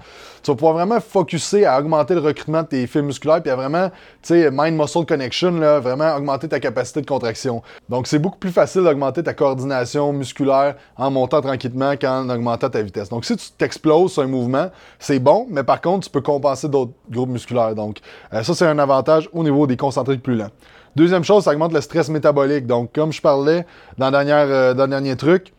tu 0.43 0.51
vas 0.51 0.57
pouvoir 0.57 0.75
vraiment 0.75 0.99
focuser 0.99 1.65
à 1.65 1.79
augmenter 1.79 2.15
le 2.15 2.21
recrutement 2.21 2.63
de 2.63 2.67
tes 2.67 2.87
fibres 2.89 3.07
musculaires, 3.07 3.41
puis 3.41 3.53
à 3.53 3.55
vraiment, 3.55 3.91
tu 3.91 4.35
sais, 4.35 4.51
mind-muscle 4.51 5.07
connection, 5.07 5.53
là, 5.53 5.79
vraiment 5.79 6.13
augmenter 6.17 6.49
ta 6.49 6.59
capacité 6.59 7.01
de 7.01 7.07
contraction. 7.07 7.63
Donc, 7.89 8.09
c'est 8.09 8.19
beaucoup 8.19 8.39
plus 8.39 8.51
facile 8.51 8.83
d'augmenter 8.83 9.23
ta 9.23 9.35
coordination 9.35 10.13
musculaire 10.13 10.75
en 10.97 11.13
montant 11.13 11.41
tranquillement 11.41 11.95
qu'en 11.97 12.29
augmentant 12.29 12.69
ta 12.69 12.83
vitesse. 12.83 13.09
Donc, 13.09 13.25
si 13.25 13.37
tu 13.37 13.53
t'exploses 13.57 14.15
sur 14.15 14.23
un 14.23 14.27
mouvement, 14.27 14.71
c'est 14.99 15.21
bon, 15.21 15.47
mais 15.49 15.63
par 15.63 15.81
contre, 15.81 16.07
tu 16.07 16.11
peux 16.11 16.21
compenser 16.21 16.69
d'autres 16.69 16.93
groupes 17.09 17.31
musculaires. 17.31 17.77
Donc, 17.77 17.99
euh, 18.33 18.43
ça, 18.43 18.55
c'est 18.55 18.67
un 18.67 18.81
avantage 18.81 19.29
au 19.33 19.45
niveau 19.45 19.69
des 19.69 19.77
concentriques 19.77 20.23
plus 20.23 20.32
Deuxième 20.95 21.25
chose, 21.25 21.45
ça 21.45 21.53
augmente 21.53 21.73
le 21.73 21.81
stress 21.81 22.09
métabolique. 22.09 22.67
Donc, 22.67 22.93
comme 22.93 23.13
je 23.13 23.21
parlais 23.23 23.65
dans 23.99 24.07
le 24.07 24.13
dernier, 24.13 24.33
euh, 24.33 24.75
dans 24.75 24.85
le 24.85 24.91
dernier 24.91 25.17
truc, 25.17 25.53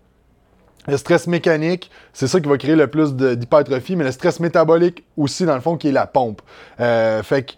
Le 0.85 0.97
stress 0.97 1.27
mécanique, 1.27 1.89
c'est 2.11 2.27
ça 2.27 2.41
qui 2.41 2.49
va 2.49 2.57
créer 2.57 2.75
le 2.75 2.87
plus 2.87 3.15
d'hypertrophie, 3.15 3.95
mais 3.95 4.03
le 4.03 4.11
stress 4.11 4.41
métabolique 4.41 5.05
aussi, 5.15 5.45
dans 5.45 5.55
le 5.55 5.61
fond, 5.61 5.77
qui 5.77 5.87
est 5.87 5.93
la 5.93 6.07
pompe. 6.07 6.41
Euh, 6.79 7.23
fait 7.23 7.43
que 7.43 7.53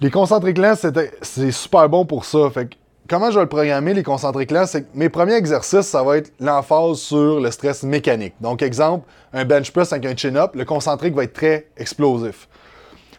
les 0.00 0.10
concentriques 0.10 0.58
lents, 0.58 0.74
c'est 1.22 1.50
super 1.50 1.88
bon 1.88 2.04
pour 2.06 2.24
ça. 2.24 2.48
Fait 2.50 2.66
que 2.66 2.76
comment 3.08 3.30
je 3.30 3.36
vais 3.36 3.44
le 3.44 3.48
programmer, 3.48 3.94
les 3.94 4.04
concentriques 4.04 4.52
lents, 4.52 4.66
c'est 4.66 4.82
que 4.82 4.88
mes 4.94 5.08
premiers 5.08 5.34
exercices, 5.34 5.86
ça 5.86 6.04
va 6.04 6.18
être 6.18 6.32
l'emphase 6.38 6.98
sur 6.98 7.40
le 7.40 7.50
stress 7.50 7.82
mécanique. 7.82 8.34
Donc, 8.40 8.62
exemple, 8.62 9.08
un 9.32 9.44
bench 9.44 9.72
press 9.72 9.92
avec 9.92 10.06
un 10.06 10.16
chin-up, 10.16 10.54
le 10.54 10.64
concentrique 10.64 11.14
va 11.14 11.24
être 11.24 11.32
très 11.32 11.66
explosif. 11.76 12.48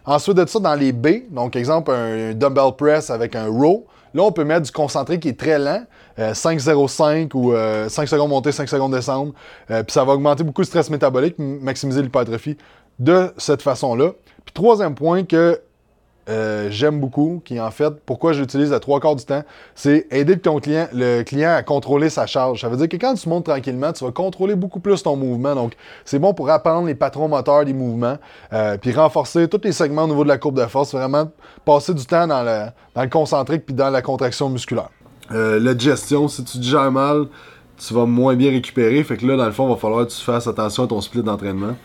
Ensuite 0.08 0.38
de 0.38 0.46
ça, 0.46 0.60
dans 0.60 0.74
les 0.74 0.94
B, 0.94 1.30
donc 1.30 1.58
exemple, 1.58 1.92
un 1.92 2.34
dumbbell 2.34 2.72
press 2.78 3.10
avec 3.10 3.36
un 3.36 3.48
row, 3.48 3.86
là, 4.14 4.24
on 4.24 4.32
peut 4.32 4.46
mettre 4.46 4.62
du 4.62 4.72
concentrique 4.72 5.20
qui 5.20 5.28
est 5.28 5.38
très 5.38 5.60
lent, 5.60 5.84
euh, 6.18 6.34
5-0-5 6.34 7.32
ou 7.34 7.52
euh, 7.52 7.90
5 7.90 8.08
secondes 8.08 8.30
montée, 8.30 8.54
5 8.54 8.70
secondes 8.70 8.94
descendre. 8.94 9.34
Euh, 9.70 9.84
puis 9.84 9.92
ça 9.92 10.06
va 10.06 10.14
augmenter 10.14 10.46
beaucoup 10.46 10.62
le 10.62 10.66
stress 10.66 10.90
métabolique, 10.90 11.36
maximiser 11.38 12.02
l'hypertrophie 12.02 12.58
de 13.00 13.34
cette 13.38 13.62
façon-là. 13.62 14.14
Puis 14.46 14.54
troisième 14.54 14.96
point 14.96 15.26
que 15.26 15.60
euh, 16.29 16.67
j'aime 16.69 17.00
beaucoup, 17.00 17.41
qui 17.46 17.60
en 17.60 17.72
fait, 17.72 17.93
pourquoi 18.05 18.34
j'utilise 18.34 18.74
à 18.74 18.79
trois 18.79 19.00
quarts 19.00 19.15
du 19.15 19.25
temps, 19.25 19.43
c'est 19.75 20.07
aider 20.12 20.38
ton 20.38 20.60
client, 20.60 20.88
le 20.93 21.24
client 21.24 21.51
à 21.51 21.63
contrôler 21.63 22.10
sa 22.10 22.25
charge. 22.25 22.62
Ça 22.62 22.69
veut 22.69 22.77
dire 22.77 22.89
que 22.89 22.98
quand 22.98 23.13
tu 23.13 23.29
montes 23.29 23.46
tranquillement, 23.46 23.93
tu 23.93 24.03
vas 24.03 24.12
contrôler 24.12 24.55
beaucoup 24.55 24.79
plus 24.79 25.01
ton 25.03 25.15
mouvement. 25.15 25.55
Donc, 25.55 25.74
c'est 26.05 26.19
bon 26.19 26.34
pour 26.34 26.50
apprendre 26.50 26.88
les 26.88 26.96
patrons 26.96 27.27
moteurs 27.27 27.65
des 27.65 27.74
mouvements, 27.74 28.17
euh, 28.53 28.77
puis 28.77 28.91
renforcer 28.91 29.48
tous 29.48 29.62
les 29.63 29.72
segments 29.72 30.03
au 30.03 30.07
niveau 30.07 30.24
de 30.24 30.29
la 30.29 30.38
courbe 30.38 30.60
de 30.60 30.65
force. 30.65 30.93
Vraiment 30.93 31.29
passer 31.65 31.93
du 31.93 32.05
temps 32.05 32.27
dans 32.27 32.43
le, 32.43 32.65
dans 32.96 33.03
le 33.03 33.10
concentrique 33.10 33.65
puis 33.65 33.75
dans 33.75 33.89
la 33.89 34.01
contraction 34.01 34.50
musculaire. 34.50 34.89
Euh, 35.31 35.60
la 35.60 35.74
digestion, 35.74 36.27
si 36.27 36.43
tu 36.43 36.57
digères 36.57 36.91
mal, 36.91 37.25
tu 37.77 37.93
vas 37.93 38.05
moins 38.05 38.36
bien 38.36 38.51
récupérer. 38.51 39.03
Fait 39.03 39.17
que 39.17 39.25
là, 39.25 39.38
dans 39.38 39.46
le 39.46 39.51
fond, 39.51 39.67
il 39.67 39.72
va 39.72 39.77
falloir 39.77 40.05
que 40.05 40.12
tu 40.12 40.22
fasses 40.22 40.48
attention 40.48 40.84
à 40.84 40.88
ton 40.88 41.01
split 41.01 41.22
d'entraînement. 41.22 41.75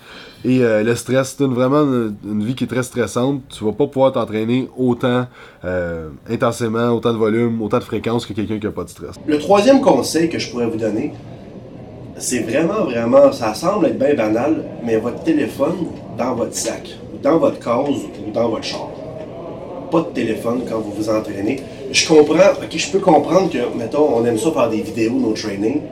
Et 0.44 0.62
euh, 0.62 0.82
le 0.82 0.94
stress, 0.94 1.36
c'est 1.38 1.44
vraiment 1.44 1.82
une, 1.82 2.44
vie 2.44 2.54
qui 2.54 2.64
est 2.64 2.68
très 2.68 2.82
stressante. 2.82 3.42
Tu 3.48 3.64
vas 3.64 3.72
pas 3.72 3.86
pouvoir 3.86 4.12
t'entraîner 4.12 4.68
autant 4.76 5.26
euh, 5.64 6.08
intensément, 6.28 6.90
autant 6.90 7.12
de 7.12 7.18
volume, 7.18 7.62
autant 7.62 7.78
de 7.78 7.84
fréquence 7.84 8.26
que 8.26 8.32
quelqu'un 8.32 8.58
qui 8.58 8.66
a 8.66 8.72
pas 8.72 8.84
de 8.84 8.88
stress. 8.88 9.14
Le 9.26 9.38
troisième 9.38 9.80
conseil 9.80 10.28
que 10.28 10.38
je 10.38 10.50
pourrais 10.50 10.66
vous 10.66 10.78
donner, 10.78 11.12
c'est 12.16 12.40
vraiment, 12.40 12.84
vraiment, 12.84 13.32
ça 13.32 13.54
semble 13.54 13.86
être 13.86 13.98
bien 13.98 14.14
banal, 14.14 14.64
mais 14.84 14.96
votre 14.96 15.22
téléphone 15.22 15.86
dans 16.18 16.34
votre 16.34 16.54
sac, 16.54 16.96
ou 17.12 17.18
dans 17.22 17.38
votre 17.38 17.58
case 17.58 18.02
ou 18.26 18.30
dans 18.32 18.48
votre 18.48 18.64
char. 18.64 18.88
Pas 19.90 20.00
de 20.00 20.14
téléphone 20.14 20.62
quand 20.68 20.78
vous 20.78 20.92
vous 20.92 21.08
entraînez. 21.10 21.60
Je 21.92 22.08
comprends, 22.08 22.52
ok, 22.62 22.74
je 22.74 22.90
peux 22.90 23.00
comprendre 23.00 23.50
que, 23.50 23.58
mettons, 23.76 24.16
on 24.16 24.24
aime 24.24 24.38
ça 24.38 24.50
faire 24.50 24.70
des 24.70 24.80
vidéos, 24.80 25.12
nos 25.12 25.34
trainings. 25.34 25.82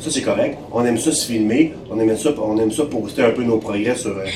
Ça, 0.00 0.10
c'est 0.10 0.20
correct. 0.20 0.58
On 0.70 0.84
aime 0.84 0.98
ça 0.98 1.10
se 1.12 1.26
filmer. 1.26 1.72
On 1.90 1.98
aime 1.98 2.14
ça, 2.14 2.30
on 2.38 2.58
aime 2.58 2.70
ça 2.70 2.84
poster 2.84 3.22
un 3.22 3.30
peu 3.30 3.42
nos 3.42 3.56
progrès 3.56 3.96
sur, 3.96 4.10
euh, 4.10 4.26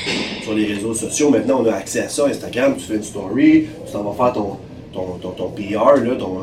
sur 0.41 0.55
les 0.55 0.65
réseaux 0.65 0.95
sociaux. 0.95 1.29
Maintenant, 1.29 1.61
on 1.63 1.69
a 1.69 1.75
accès 1.75 2.01
à 2.01 2.09
ça. 2.09 2.25
Instagram, 2.25 2.73
tu 2.75 2.85
fais 2.85 2.95
une 2.95 3.03
story, 3.03 3.67
tu 3.85 3.91
t'en 3.93 4.01
vas 4.01 4.13
faire 4.13 4.33
ton, 4.33 4.57
ton, 4.91 5.31
ton, 5.31 5.49
PR, 5.49 6.01
ton, 6.17 6.39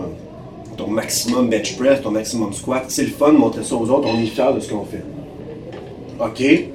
ton 0.76 0.86
maximum 0.86 1.50
bench 1.50 1.76
press, 1.76 2.00
ton 2.00 2.12
maximum 2.12 2.52
squat. 2.52 2.84
C'est 2.86 3.02
le 3.02 3.10
fun 3.10 3.32
de 3.32 3.38
montrer 3.38 3.64
ça 3.64 3.74
aux 3.74 3.90
autres. 3.90 4.08
On 4.08 4.22
est 4.22 4.26
fiers 4.26 4.54
de 4.54 4.60
ce 4.60 4.70
qu'on 4.70 4.84
fait. 4.84 5.02
OK, 6.20 6.68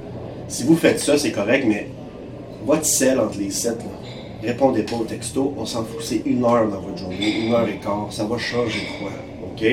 si 0.48 0.62
vous 0.64 0.76
faites 0.76 1.00
ça, 1.00 1.16
c'est 1.16 1.32
correct, 1.32 1.64
mais 1.66 1.88
votre 2.66 2.84
sel 2.84 3.18
entre 3.18 3.38
les 3.38 3.50
sets, 3.50 3.70
là, 3.70 4.03
répondez 4.44 4.82
pas 4.82 4.96
au 4.96 5.04
texto. 5.04 5.54
On 5.58 5.64
s'en 5.64 5.84
fout. 5.84 6.00
C'est 6.02 6.22
une 6.24 6.44
heure 6.44 6.68
dans 6.68 6.80
votre 6.80 6.98
journée, 6.98 7.46
une 7.46 7.52
heure 7.52 7.68
et 7.68 7.76
quart. 7.76 8.08
Ça 8.10 8.24
va 8.24 8.38
changer 8.38 8.86
quoi? 8.98 9.10
OK? 9.42 9.64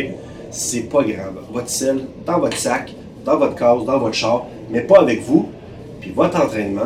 C'est 0.50 0.90
pas 0.90 1.04
grave. 1.04 1.36
Votre 1.52 1.70
sel 1.70 2.06
dans 2.26 2.40
votre 2.40 2.58
sac, 2.58 2.94
dans 3.26 3.38
votre 3.38 3.56
case, 3.56 3.86
dans 3.86 4.00
votre 4.00 4.16
char, 4.16 4.46
mais 4.70 4.82
pas 4.82 5.00
avec 5.00 5.22
vous. 5.22 5.50
Puis 6.00 6.12
votre 6.12 6.44
entraînement, 6.44 6.82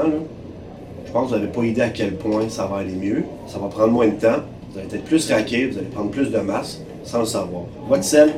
je 1.06 1.12
pense 1.12 1.30
que 1.30 1.36
vous 1.36 1.40
n'avez 1.42 1.52
pas 1.52 1.64
idée 1.64 1.82
à 1.82 1.90
quel 1.90 2.16
point 2.16 2.50
ça 2.50 2.66
va 2.68 2.78
aller 2.78 2.96
mieux. 2.96 3.24
Ça 3.48 3.58
va 3.58 3.68
prendre 3.68 3.92
moins 3.92 4.08
de 4.08 4.20
temps. 4.20 4.44
Vous 4.72 4.80
allez 4.80 4.94
être 4.94 5.06
plus 5.06 5.32
raqué, 5.32 5.68
vous 5.68 5.78
allez 5.78 5.88
prendre 5.88 6.12
plus 6.12 6.30
de 6.30 6.40
masse 6.40 6.82
sans 7.04 7.20
le 7.20 7.26
savoir. 7.26 7.64
Votre 7.88 8.04
sel, 8.04 8.34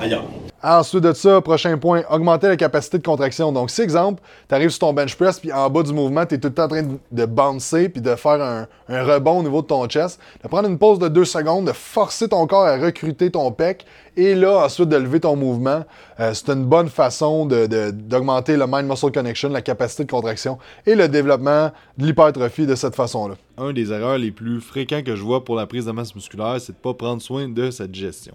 ailleurs. 0.00 0.24
Ensuite 0.62 1.02
de 1.04 1.12
ça, 1.12 1.40
prochain 1.42 1.76
point, 1.76 2.02
augmenter 2.10 2.48
la 2.48 2.56
capacité 2.56 2.98
de 2.98 3.02
contraction. 3.02 3.52
Donc, 3.52 3.70
si, 3.70 3.82
exemple, 3.82 4.22
tu 4.48 4.54
arrives 4.54 4.70
sur 4.70 4.80
ton 4.80 4.92
bench 4.94 5.14
press, 5.14 5.38
puis 5.38 5.52
en 5.52 5.68
bas 5.70 5.82
du 5.82 5.92
mouvement, 5.92 6.24
tu 6.24 6.34
es 6.34 6.38
tout 6.38 6.48
le 6.48 6.54
temps 6.54 6.64
en 6.64 6.68
train 6.68 6.82
de, 7.12 7.26
bouncer, 7.26 7.88
puis 7.90 8.00
de 8.00 8.14
faire 8.16 8.40
un, 8.42 8.66
rebond 8.88 9.40
au 9.40 9.42
niveau 9.42 9.60
de 9.62 9.66
ton 9.66 9.86
chest, 9.86 10.18
de 10.42 10.48
prendre 10.48 10.68
une 10.68 10.78
pause 10.78 10.98
de 10.98 11.08
deux 11.08 11.26
secondes, 11.26 11.66
de 11.66 11.72
forcer 11.72 12.28
ton 12.28 12.46
corps 12.46 12.64
à 12.64 12.78
recruter 12.78 13.30
ton 13.30 13.52
pec, 13.52 13.84
et 14.16 14.34
là, 14.34 14.64
ensuite, 14.64 14.88
de 14.88 14.96
lever 14.96 15.20
ton 15.20 15.36
mouvement. 15.36 15.84
Euh, 16.20 16.32
c'est 16.32 16.48
une 16.48 16.64
bonne 16.64 16.88
façon 16.88 17.44
de- 17.44 17.66
de- 17.66 17.90
d'augmenter 17.90 18.56
le 18.56 18.66
mind-muscle 18.66 19.12
connection, 19.12 19.50
la 19.50 19.60
capacité 19.62 20.04
de 20.04 20.10
contraction, 20.10 20.58
et 20.86 20.94
le 20.94 21.06
développement 21.06 21.70
de 21.98 22.06
l'hypertrophie 22.06 22.66
de 22.66 22.74
cette 22.74 22.96
façon-là. 22.96 23.34
Un 23.58 23.72
des 23.74 23.92
erreurs 23.92 24.16
les 24.18 24.30
plus 24.30 24.60
fréquents 24.62 25.02
que 25.02 25.14
je 25.16 25.22
vois 25.22 25.44
pour 25.44 25.54
la 25.54 25.66
prise 25.66 25.84
de 25.84 25.92
masse 25.92 26.14
musculaire, 26.14 26.56
c'est 26.60 26.72
de 26.72 26.78
pas 26.78 26.94
prendre 26.94 27.20
soin 27.20 27.46
de 27.46 27.70
sa 27.70 27.86
digestion. 27.86 28.34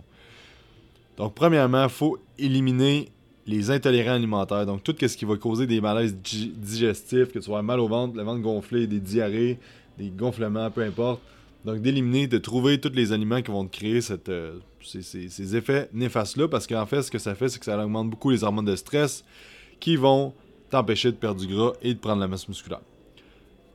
Donc, 1.18 1.34
premièrement, 1.36 1.84
il 1.84 1.89
faut 1.89 2.18
éliminer 2.38 3.10
les 3.46 3.70
intolérants 3.72 4.13
alimentaires. 4.13 4.65
Donc, 4.65 4.84
tout 4.84 4.96
ce 5.00 5.18
qui 5.18 5.25
va 5.25 5.36
causer 5.36 5.68
des 5.68 5.82
malaises 5.82 6.15
di- 6.15 6.53
digestifs, 6.56 7.32
que 7.32 7.39
tu 7.39 7.50
vas 7.50 7.62
mal 7.62 7.80
au 7.80 7.88
ventre, 7.88 8.15
le 8.15 8.24
ventre 8.24 8.41
gonflé, 8.41 8.88
des 8.88 9.00
diarrhées, 9.00 9.60
des 9.98 10.10
gonflements, 10.10 10.70
peu 10.72 10.82
importe. 10.84 11.22
Donc, 11.65 11.82
d'éliminer, 11.82 12.27
de 12.27 12.38
trouver 12.38 12.80
tous 12.80 12.94
les 12.94 13.12
aliments 13.12 13.41
qui 13.41 13.51
vont 13.51 13.65
te 13.65 13.75
créer 13.77 14.00
euh, 14.30 14.53
ces- 14.84 15.30
ces 15.30 15.56
effets 15.56 15.89
néfastes-là. 15.94 16.48
Parce 16.48 16.65
qu'en 16.65 16.86
fait, 16.86 17.03
ce 17.03 17.12
que 17.12 17.20
ça 17.20 17.36
fait, 17.36 17.50
c'est 17.50 17.60
que 17.60 17.65
ça 17.65 17.84
augmente 17.84 18.10
beaucoup 18.10 18.30
les 18.32 18.44
hormones 18.44 18.65
de 18.65 18.75
stress 18.75 19.24
qui 19.80 19.96
vont 19.96 20.34
t'empêcher 20.70 21.12
de 21.12 21.18
perdre 21.18 21.41
du 21.41 21.53
gras 21.53 21.74
et 21.82 21.94
de 21.94 22.00
prendre 22.00 22.22
la 22.22 22.27
masse 22.27 22.48
musculaire. 22.48 22.82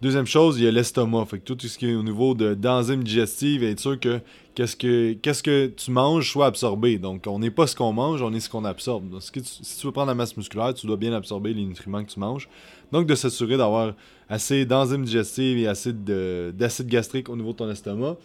Deuxième 0.03 0.26
chose, 0.26 0.59
il 0.59 0.65
y 0.65 0.69
a 0.69 0.71
l'estomac. 0.71 1.25
Fait 1.25 1.38
que 1.38 1.53
tout 1.53 1.59
ce 1.67 1.79
qui 1.79 1.88
est 1.88 1.95
au 1.95 2.03
niveau 2.03 2.35
de- 2.35 2.53
d'enzymes 2.55 3.03
digestives, 3.03 3.65
être 3.65 3.81
sûr 3.81 3.99
que 3.99 4.21
qu'est-ce 4.55 4.76
que 4.76 5.15
que 5.43 5.67
tu 5.69 5.91
manges 5.91 6.31
soit 6.31 6.47
absorbé. 6.47 6.99
Donc, 6.99 7.25
on 7.26 7.38
n'est 7.38 7.50
pas 7.50 7.67
ce 7.67 7.75
qu'on 7.75 7.93
mange, 7.95 8.21
on 8.21 8.33
est 8.35 8.41
ce 8.41 8.50
qu'on 8.50 8.65
absorbe. 8.67 9.09
Donc, 9.09 9.23
si 9.23 9.79
tu 9.81 9.87
veux 9.87 9.93
prendre 9.93 10.09
la 10.09 10.15
masse 10.15 10.37
musculaire, 10.37 10.75
tu 10.75 10.87
dois 10.87 10.97
bien 10.99 11.15
absorber 11.15 11.55
les 11.55 11.65
nutriments 11.65 12.05
que 12.05 12.11
tu 12.11 12.21
manges. 12.21 12.49
Donc, 12.93 13.07
de 13.07 13.15
s'assurer 13.15 13.57
d'avoir 13.57 13.95
assez 14.29 14.67
d'enzymes 14.67 15.05
digestives 15.05 15.59
et 15.59 15.67
assez 15.67 15.95
de- 15.95 16.53
d'acide 16.55 16.88
gastrique 16.88 17.31
au 17.31 17.37
niveau 17.37 17.53
de 17.53 17.57
ton 17.57 17.71
estomac. 17.71 18.17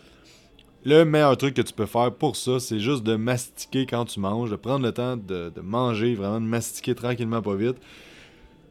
Le 0.84 1.06
meilleur 1.06 1.38
truc 1.38 1.54
que 1.54 1.62
tu 1.62 1.74
peux 1.74 1.86
faire 1.86 2.12
pour 2.14 2.36
ça, 2.36 2.60
c'est 2.60 2.80
juste 2.80 3.04
de 3.04 3.16
mastiquer 3.16 3.86
quand 3.86 4.04
tu 4.06 4.20
manges, 4.20 4.50
de 4.50 4.56
prendre 4.58 4.84
le 4.84 4.92
temps 4.92 5.16
de, 5.16 5.52
de 5.56 5.62
manger, 5.62 6.16
vraiment 6.16 6.42
de 6.42 6.46
mastiquer 6.48 6.96
tranquillement, 6.96 7.42
pas 7.42 7.56
vite. 7.56 7.78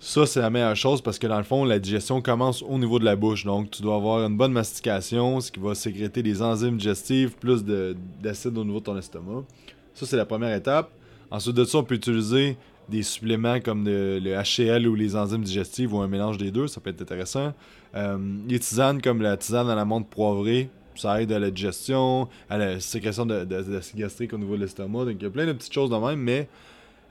Ça, 0.03 0.25
c'est 0.25 0.41
la 0.41 0.49
meilleure 0.49 0.77
chose 0.77 1.03
parce 1.03 1.19
que 1.19 1.27
dans 1.27 1.37
le 1.37 1.45
fond, 1.45 1.65
la 1.65 1.79
digestion 1.79 2.23
commence 2.23 2.63
au 2.63 2.79
niveau 2.79 2.99
de 2.99 3.05
la 3.05 3.17
bouche. 3.17 3.45
Donc, 3.45 3.71
tu 3.71 3.83
dois 3.83 3.97
avoir 3.97 4.25
une 4.27 4.35
bonne 4.37 4.53
mastication, 4.53 5.41
ce 5.41 5.53
qui 5.53 5.61
va 5.61 5.75
sécréter 5.75 6.23
des 6.23 6.41
enzymes 6.41 6.79
digestives, 6.79 7.33
plus 7.37 7.63
de- 7.65 7.95
d'acide 8.23 8.57
au 8.57 8.65
niveau 8.65 8.79
de 8.81 8.85
ton 8.85 8.97
estomac. 8.97 9.45
Ça, 9.93 10.07
c'est 10.07 10.17
la 10.17 10.25
première 10.25 10.55
étape. 10.57 10.91
Ensuite 11.31 11.55
de 11.55 11.65
ça, 11.65 11.79
on 11.79 11.85
peut 11.85 11.97
utiliser 11.97 12.57
des 12.89 13.03
suppléments 13.03 13.61
comme 13.61 13.85
le, 13.87 14.19
HCl 14.43 14.87
ou 14.89 14.95
les 14.95 15.15
enzymes 15.17 15.43
digestives 15.45 15.93
ou 15.93 15.99
un 16.01 16.09
mélange 16.09 16.39
des 16.39 16.51
deux. 16.51 16.67
Ça 16.67 16.81
peut 16.81 16.91
être 16.91 17.03
intéressant. 17.03 17.53
Euh, 17.95 18.17
les 18.49 18.59
tisanes 18.59 19.03
comme 19.03 19.21
la 19.21 19.37
tisane 19.37 19.69
à 19.69 19.75
la 19.75 19.85
menthe 19.85 20.09
poivrée, 20.09 20.71
ça 20.97 21.21
aide 21.21 21.31
à 21.31 21.39
la 21.39 21.51
digestion, 21.51 22.27
à 22.49 22.57
la 22.57 22.81
sécrétion 22.81 23.27
de- 23.27 23.45
de- 23.45 23.81
gastrique 23.97 24.33
au 24.33 24.39
niveau 24.39 24.57
de 24.57 24.63
l'estomac. 24.63 25.05
Donc, 25.05 25.17
il 25.21 25.23
y 25.23 25.27
a 25.27 25.31
plein 25.31 25.47
de 25.47 25.53
petites 25.53 25.75
choses 25.75 25.91
de 25.91 25.97
même, 25.97 26.21
mais 26.21 26.49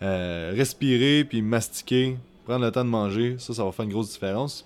euh, 0.01 0.53
respirer 0.55 1.23
puis 1.23 1.41
mastiquer, 1.43 2.17
prendre 2.49 2.65
le 2.65 2.71
temps 2.71 2.83
de 2.83 2.89
manger, 2.89 3.35
ça, 3.37 3.53
ça 3.53 3.63
va 3.63 3.71
faire 3.71 3.85
une 3.85 3.91
grosse 3.91 4.09
différence. 4.09 4.65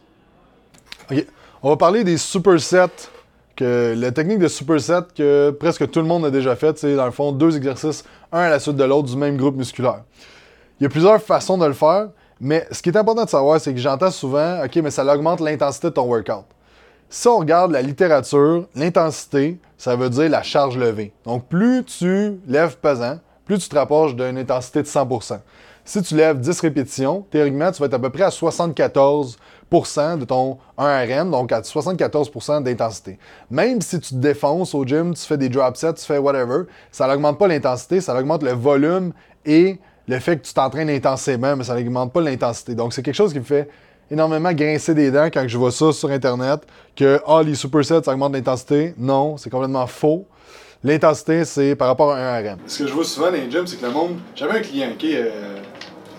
OK. 1.12 1.26
On 1.62 1.70
va 1.70 1.76
parler 1.76 2.04
des 2.04 2.18
supersets. 2.18 3.10
Que, 3.56 3.94
la 3.96 4.12
technique 4.12 4.40
de 4.40 4.48
superset 4.48 5.04
que 5.16 5.52
presque 5.52 5.92
tout 5.92 6.00
le 6.00 6.08
monde 6.08 6.26
a 6.26 6.32
déjà 6.32 6.56
faite, 6.56 6.80
c'est 6.80 6.96
dans 6.96 7.06
le 7.06 7.12
fond 7.12 7.32
deux 7.32 7.56
exercices, 7.56 8.04
un 8.32 8.40
à 8.40 8.50
la 8.50 8.60
suite 8.60 8.78
de 8.78 8.84
l'autre 8.84 9.10
du 9.10 9.16
même 9.16 9.38
groupe 9.38 9.56
musculaire. 9.56 10.02
Il 10.80 10.84
y 10.84 10.86
a 10.88 10.90
plusieurs 10.90 11.22
façons 11.22 11.56
de 11.56 11.66
le 11.68 11.74
faire, 11.74 12.08
mais 12.40 12.66
ce 12.72 12.82
qui 12.82 12.90
est 12.90 12.98
important 12.98 13.26
de 13.26 13.30
savoir, 13.30 13.62
c'est 13.62 13.72
que 13.72 13.80
j'entends 13.80 14.10
souvent, 14.10 14.64
OK, 14.64 14.76
mais 14.78 14.90
ça 14.90 15.06
augmente 15.06 15.40
l'intensité 15.40 15.90
de 15.90 15.94
ton 15.94 16.08
workout. 16.08 16.46
Si 17.10 17.28
on 17.28 17.38
regarde 17.38 17.72
la 17.72 17.84
littérature, 17.84 18.66
l'intensité, 18.74 19.60
ça 19.78 19.96
veut 19.96 20.10
dire 20.10 20.30
la 20.30 20.42
charge 20.42 20.78
levée. 20.78 21.14
Donc, 21.26 21.48
plus 21.48 21.84
tu 21.84 22.40
lèves 22.48 22.78
pesant, 22.78 23.20
plus 23.46 23.60
tu 23.60 23.70
te 23.70 23.76
rapproches 23.76 24.16
d'une 24.16 24.40
intensité 24.40 24.82
de 24.82 24.88
100%. 24.88 25.38
Si 25.86 26.02
tu 26.02 26.16
lèves 26.16 26.40
10 26.40 26.62
répétitions, 26.62 27.26
théoriquement, 27.30 27.70
tu 27.72 27.80
vas 27.82 27.88
être 27.88 27.94
à 27.96 28.00
peu 28.00 28.10
près 28.10 28.24
à 28.24 28.30
74% 28.30 30.18
de 30.18 30.24
ton 30.24 30.58
1RM, 30.78 31.30
donc 31.30 31.52
à 31.52 31.60
74% 31.60 32.64
d'intensité. 32.64 33.20
Même 33.52 33.82
si 33.82 34.00
tu 34.00 34.10
te 34.12 34.16
défonces 34.16 34.74
au 34.74 34.86
gym, 34.86 35.14
tu 35.14 35.22
fais 35.24 35.38
des 35.38 35.50
drop 35.50 35.76
sets, 35.76 35.96
tu 35.96 36.06
fais 36.06 36.20
whatever, 36.20 36.64
ça 36.90 37.08
n'augmente 37.08 37.38
pas 37.38 37.48
l'intensité, 37.50 38.00
ça 38.00 38.18
augmente 38.18 38.44
le 38.44 38.54
volume 38.54 39.12
et 39.46 39.78
le 40.08 40.20
fait 40.20 40.38
que 40.38 40.48
tu 40.48 40.54
t'entraînes 40.54 40.90
intensément, 40.90 41.58
mais 41.58 41.66
ça 41.66 41.76
n'augmente 41.76 42.14
pas 42.14 42.22
l'intensité. 42.22 42.76
Donc, 42.76 42.94
c'est 42.94 43.02
quelque 43.02 43.16
chose 43.16 43.34
qui 43.34 43.40
me 43.40 43.44
fait 43.44 43.68
énormément 44.10 44.54
grincer 44.54 44.94
des 44.94 45.12
dents 45.12 45.30
quand 45.34 45.46
je 45.46 45.58
vois 45.58 45.72
ça 45.72 45.92
sur 45.92 46.10
Internet, 46.10 46.62
que 46.96 47.20
ah, 47.28 47.42
les 47.44 47.56
supersets, 47.56 48.04
ça 48.04 48.14
augmente 48.14 48.34
l'intensité. 48.34 48.94
Non, 48.98 49.36
c'est 49.36 49.50
complètement 49.50 49.88
faux. 49.88 50.26
L'intensité, 50.86 51.46
c'est 51.46 51.76
par 51.76 51.88
rapport 51.88 52.12
à 52.12 52.18
un 52.18 52.40
RM. 52.40 52.58
Ce 52.68 52.80
que 52.80 52.88
je 52.88 52.94
vois 52.94 53.06
souvent 53.06 53.28
dans 53.28 53.34
les 53.34 53.50
gyms, 53.50 53.66
c'est 53.66 53.78
que 53.78 53.86
le 53.86 53.92
monde. 53.92 54.18
J'avais 54.36 54.60
un 54.60 54.62
client, 54.62 54.90
ok, 54.94 55.04
euh, 55.06 55.60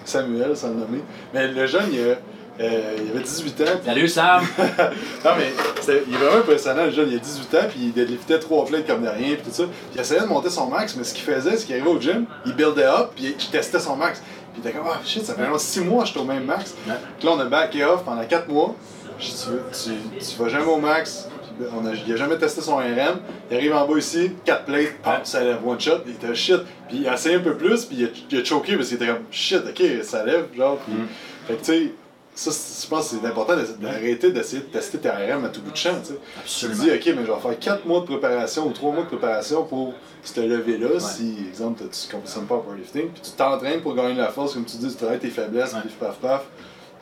Samuel, 0.05 0.57
sans 0.57 0.69
le 0.69 0.75
nommer. 0.75 1.03
Mais 1.33 1.49
le 1.49 1.67
jeune, 1.67 1.89
il, 1.93 2.01
a, 2.01 2.15
euh, 2.61 2.97
il 3.05 3.11
avait 3.11 3.23
18 3.25 3.61
ans. 3.63 3.81
Salut 3.85 4.09
Sam! 4.09 4.43
non, 4.59 5.31
mais 5.37 5.53
il 5.89 6.15
est 6.15 6.19
vraiment 6.19 6.39
impressionnant, 6.39 6.85
le 6.85 6.91
jeune. 6.91 7.09
Il 7.11 7.17
a 7.17 7.21
18 7.21 7.55
ans, 7.55 7.67
puis 7.69 7.79
il 7.81 7.93
deadliftait 7.93 8.39
trois 8.39 8.65
plates 8.65 8.87
comme 8.87 9.03
de 9.03 9.09
rien, 9.09 9.35
puis 9.35 9.45
tout 9.45 9.53
ça. 9.53 9.65
Puis 9.65 9.75
il 9.95 10.01
essayait 10.01 10.21
de 10.21 10.27
monter 10.27 10.51
son 10.51 10.69
max, 10.69 10.95
mais 10.97 11.05
ce 11.05 11.15
qu'il 11.15 11.25
faisait, 11.25 11.57
c'est 11.57 11.67
qu'il 11.67 11.75
arrivait 11.75 11.91
au 11.91 12.01
gym, 12.01 12.27
il 12.47 12.55
buildait 12.55 12.85
up, 12.85 13.11
puis 13.15 13.35
il 13.39 13.51
testait 13.51 13.81
son 13.81 13.97
max. 13.97 14.21
Puis 14.53 14.63
il 14.63 14.69
était 14.69 14.77
comme, 14.77 14.87
ah 14.89 15.01
shit, 15.05 15.25
ça 15.25 15.35
fait 15.35 15.43
vraiment 15.43 15.59
6 15.59 15.81
mois 15.81 16.03
que 16.03 16.09
je 16.09 16.13
suis 16.13 16.21
au 16.21 16.25
même 16.25 16.45
max. 16.45 16.75
Puis 17.19 17.27
là, 17.27 17.33
on 17.35 17.41
a 17.41 17.45
backé 17.47 17.85
off 17.85 18.05
pendant 18.05 18.25
4 18.25 18.49
mois. 18.49 18.75
Je 19.19 19.27
dis, 19.27 19.45
tu, 19.45 19.91
tu, 20.19 20.19
tu 20.19 20.43
vas 20.43 20.49
jamais 20.49 20.67
au 20.67 20.79
max. 20.79 21.29
On 21.77 21.87
a, 21.87 21.93
il 21.95 22.13
a 22.13 22.17
jamais 22.17 22.37
testé 22.39 22.61
son 22.61 22.77
RM. 22.77 23.21
Il 23.51 23.57
arrive 23.57 23.75
en 23.75 23.87
bas 23.87 23.99
ici, 23.99 24.33
4 24.45 24.65
plates, 24.65 24.99
pam, 25.03 25.21
ça 25.25 25.43
lève 25.45 25.59
one 25.67 25.79
shot. 25.81 25.99
Il 26.07 26.13
était 26.13 26.35
shit. 26.35 26.61
Puis 26.89 26.99
il 26.99 27.09
a 27.09 27.15
essayé 27.15 27.37
un 27.37 27.41
peu 27.41 27.57
plus, 27.57 27.85
puis 27.85 27.97
il 27.99 28.05
a, 28.07 28.09
il 28.31 28.39
a 28.41 28.45
choqué 28.45 28.77
parce 28.77 28.89
qu'il 28.89 28.97
était 28.97 29.07
comme 29.07 29.23
shit, 29.31 29.61
ok, 29.69 29.83
ça 30.03 30.25
lève, 30.25 30.47
genre. 30.57 30.79
Puis, 30.79 30.95
Fait 31.47 31.55
que 31.55 31.61
tu 31.61 31.65
sais, 31.65 31.93
ça, 32.37 32.51
je 32.51 32.89
pense 32.89 33.11
que 33.11 33.17
c'est 33.21 33.27
important 33.29 33.55
d'arrêter 33.81 34.33
d'essayer 34.33 34.63
de 34.63 34.67
tester 34.67 34.99
tes 34.99 35.09
RM 35.09 35.45
à 35.45 35.49
tout 35.51 35.61
bout 35.61 35.71
de 35.71 35.77
champ, 35.77 35.95
tu 36.03 36.09
sais. 36.09 36.15
Tu 36.15 36.17
te 36.17 36.41
Absolument. 36.41 36.83
dis, 36.83 36.91
ok, 36.91 37.15
mais 37.17 37.27
je 37.27 37.33
vais 37.33 37.41
faire 37.41 37.59
4 37.61 37.87
mois 37.87 38.01
de 38.01 38.07
préparation 38.07 38.67
ou 38.67 38.73
3 38.73 38.93
mois 38.93 39.03
de 39.05 39.09
préparation 39.09 39.63
pour 39.65 39.95
ce 40.25 40.41
lever-là. 40.41 40.99
Si, 40.99 41.37
exemple, 41.49 41.79
tu 41.81 41.85
ne 41.85 42.13
compétitionnes 42.13 42.47
pas 42.47 42.57
en 42.57 42.59
powerlifting, 42.59 43.09
puis 43.11 43.23
tu 43.23 43.31
t'entraînes 43.33 43.81
pour 43.83 43.95
gagner 43.95 44.15
de 44.15 44.19
la 44.21 44.29
force, 44.31 44.55
comme 44.55 44.65
tu 44.65 44.77
dis, 44.79 44.89
tu 44.89 44.97
travailles 44.97 45.19
tes 45.21 45.29
faiblesses, 45.29 45.75
Ouais. 45.75 45.81
puis 45.85 45.95
paf 46.01 46.17
paf. 46.17 46.45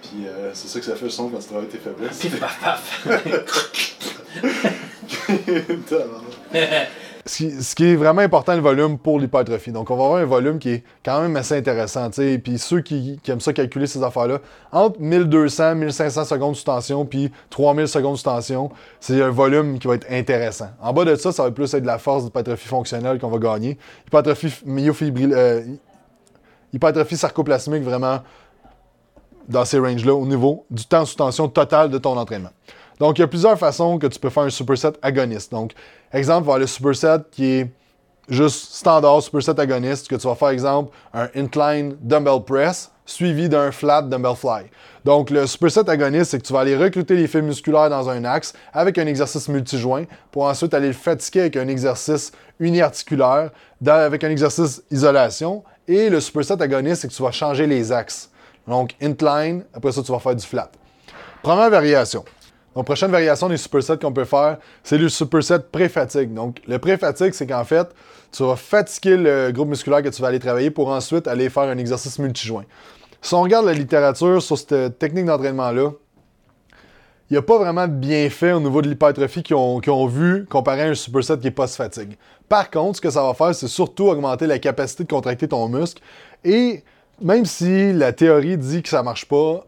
Puis 0.03 0.27
euh, 0.27 0.51
c'est 0.53 0.69
ça 0.69 0.81
que 0.81 0.85
ça 0.85 0.97
fait 0.97 1.05
le 1.05 1.11
son 1.11 1.29
quand 1.29 1.39
tu 1.39 1.47
travailles 1.47 1.69
tes 1.69 1.79
faiblesses. 1.79 2.19
Pif 2.19 2.39
paf 2.39 2.61
paf. 2.61 3.07
ce, 7.25 7.37
qui, 7.37 7.63
ce 7.63 7.75
qui 7.75 7.85
est 7.85 7.97
vraiment 7.97 8.23
important, 8.23 8.55
le 8.55 8.61
volume 8.61 8.99
pour 8.99 9.21
l'hypertrophie. 9.21 9.71
Donc, 9.71 9.91
on 9.91 9.97
va 9.97 10.05
avoir 10.05 10.21
un 10.21 10.25
volume 10.25 10.59
qui 10.59 10.71
est 10.71 10.85
quand 11.05 11.23
même 11.23 11.37
assez 11.37 11.57
intéressant. 11.57 12.11
tu 12.11 12.17
sais. 12.17 12.39
Puis 12.39 12.59
ceux 12.59 12.81
qui, 12.81 13.21
qui 13.23 13.31
aiment 13.31 13.41
ça 13.41 13.53
calculer 13.53 13.87
ces 13.87 14.03
affaires-là, 14.03 14.41
entre 14.73 15.01
1200, 15.01 15.77
1500 15.77 16.25
secondes 16.25 16.57
sous 16.57 16.65
tension, 16.65 17.05
puis 17.05 17.31
3000 17.51 17.87
secondes 17.87 18.17
sous 18.17 18.25
tension, 18.25 18.71
c'est 18.99 19.23
un 19.23 19.31
volume 19.31 19.79
qui 19.79 19.87
va 19.87 19.95
être 19.95 20.11
intéressant. 20.11 20.71
En 20.81 20.93
bas 20.93 21.05
de 21.05 21.15
ça, 21.15 21.31
ça 21.31 21.45
va 21.45 21.53
plus 21.53 21.73
être 21.73 21.83
de 21.83 21.87
la 21.87 21.99
force 21.99 22.25
d'hypertrophie 22.25 22.69
fonctionnelle 22.69 23.21
qu'on 23.21 23.31
va 23.31 23.39
gagner. 23.39 23.79
Hypertrophie 24.09 24.53
myofibrile, 24.67 25.33
euh, 25.33 25.63
hypertrophie 26.73 27.17
sarcoplasmique, 27.17 27.85
vraiment 27.85 28.19
dans 29.49 29.65
ces 29.65 29.79
ranges-là, 29.79 30.15
au 30.15 30.27
niveau 30.27 30.65
du 30.71 30.85
temps 30.85 31.05
sous 31.05 31.17
tension 31.17 31.49
total 31.49 31.91
de 31.91 31.99
ton 31.99 32.17
entraînement. 32.17 32.51
Donc, 32.99 33.19
il 33.19 33.23
y 33.23 33.25
a 33.25 33.29
plusieurs 33.29 33.59
façons 33.59 33.99
que 33.99 34.07
tu 34.07 34.19
peux 34.19 34.31
faire 34.31 34.45
un 34.45 34.51
superset 34.51 34.93
agoniste. 35.03 35.51
Donc, 35.51 35.73
exemple, 36.13 36.43
avoir 36.43 36.59
le 36.59 36.67
superset 36.67 37.19
qui 37.31 37.47
est 37.47 37.71
juste 38.29 38.75
standard 38.75 39.23
superset 39.23 39.59
agoniste, 39.59 40.09
que 40.09 40.17
tu 40.17 40.27
vas 40.27 40.35
faire, 40.35 40.51
exemple, 40.51 40.97
un 41.13 41.29
incline 41.35 41.97
dumbbell 42.01 42.43
press 42.45 42.91
suivi 43.05 43.49
d'un 43.49 43.73
flat 43.73 44.03
dumbbell 44.03 44.37
fly. 44.37 44.65
Donc, 45.05 45.31
le 45.31 45.47
superset 45.47 45.89
agoniste, 45.91 46.31
c'est 46.31 46.39
que 46.39 46.47
tu 46.47 46.53
vas 46.53 46.61
aller 46.61 46.77
recruter 46.77 47.17
les 47.17 47.27
fibres 47.27 47.49
musculaires 47.49 47.91
dans 47.91 48.09
un 48.09 48.25
axe 48.25 48.53
avec 48.73 48.97
un 48.99 49.07
exercice 49.07 49.49
multijoint 49.49 50.05
pour 50.31 50.45
ensuite 50.45 50.73
aller 50.73 50.89
le 50.89 50.93
fatiguer 50.93 51.41
avec 51.41 51.57
un 51.57 51.69
exercice 51.69 52.31
uniarticulaire 52.61 53.51
avec 53.85 54.23
un 54.23 54.31
exercice 54.31 54.83
isolation. 54.91 55.65
Et 55.89 56.09
le 56.09 56.21
superset 56.21 56.63
agoniste, 56.63 57.03
c'est 57.03 57.09
que 57.09 57.13
tu 57.13 57.23
vas 57.23 57.33
changer 57.33 57.67
les 57.67 57.91
axes. 57.91 58.31
Donc, 58.67 58.95
incline, 59.01 59.65
après 59.75 59.93
ça, 59.93 60.03
tu 60.03 60.13
vas 60.13 60.19
faire 60.19 60.37
du 60.37 60.47
flat. 60.47 60.71
Première 61.43 61.71
variation. 61.71 62.25
Donc, 62.75 62.87
prochaine 62.87 63.11
variation 63.11 63.49
des 63.49 63.57
supersets 63.57 63.99
qu'on 63.99 64.13
peut 64.13 64.25
faire, 64.25 64.59
c'est 64.83 64.99
le 64.99 65.09
superset 65.09 65.59
pré-fatigue. 65.71 66.33
Donc, 66.33 66.63
le 66.67 66.79
pré-fatigue, 66.79 67.35
c'est 67.35 67.47
qu'en 67.47 67.65
fait, 67.65 67.89
tu 68.31 68.45
vas 68.45 68.57
fatiguer 68.57 69.17
le 69.17 69.51
groupe 69.53 69.69
musculaire 69.69 70.03
que 70.03 70.09
tu 70.09 70.23
vas 70.23 70.29
aller 70.29 70.39
travailler 70.39 70.71
pour 70.71 70.89
ensuite 70.89 71.27
aller 71.27 71.51
faire 71.51 71.65
un 71.65 71.77
exercice 71.77 72.19
multijoint. 72.19 72.65
Si 73.21 73.35
on 73.35 73.43
regarde 73.43 73.67
la 73.67 73.75
littérature 73.75 74.43
sur 74.43 74.57
cette 74.57 74.99
technique 74.99 75.27
d'entraînement-là, 75.27 75.91
il 77.31 77.35
n'y 77.35 77.39
a 77.39 77.43
pas 77.43 77.57
vraiment 77.57 77.87
de 77.87 77.93
bienfaits 77.93 78.55
au 78.55 78.61
niveau 78.61 78.83
de 78.83 78.89
l'hypertrophie 78.89 79.43
qu'ils 79.43 79.57
ont, 79.57 80.07
vu 80.07 80.45
comparé 80.47 80.83
à 80.83 80.87
un 80.89 80.95
superset 80.95 81.39
qui 81.39 81.47
est 81.47 81.53
post-fatigue. 81.53 82.19
Par 82.49 82.71
contre, 82.71 82.97
ce 82.97 83.01
que 83.01 83.11
ça 83.11 83.23
va 83.23 83.33
faire, 83.33 83.55
c'est 83.55 83.69
surtout 83.69 84.09
augmenter 84.09 84.47
la 84.47 84.59
capacité 84.59 85.05
de 85.05 85.09
contracter 85.09 85.49
ton 85.49 85.69
muscle. 85.69 86.03
Et 86.45 86.85
même 87.21 87.45
si 87.45 87.93
la 87.93 88.13
théorie 88.13 88.57
dit 88.57 88.83
que 88.83 88.89
ça 88.89 89.03
marche 89.03 89.27
pas, 89.27 89.65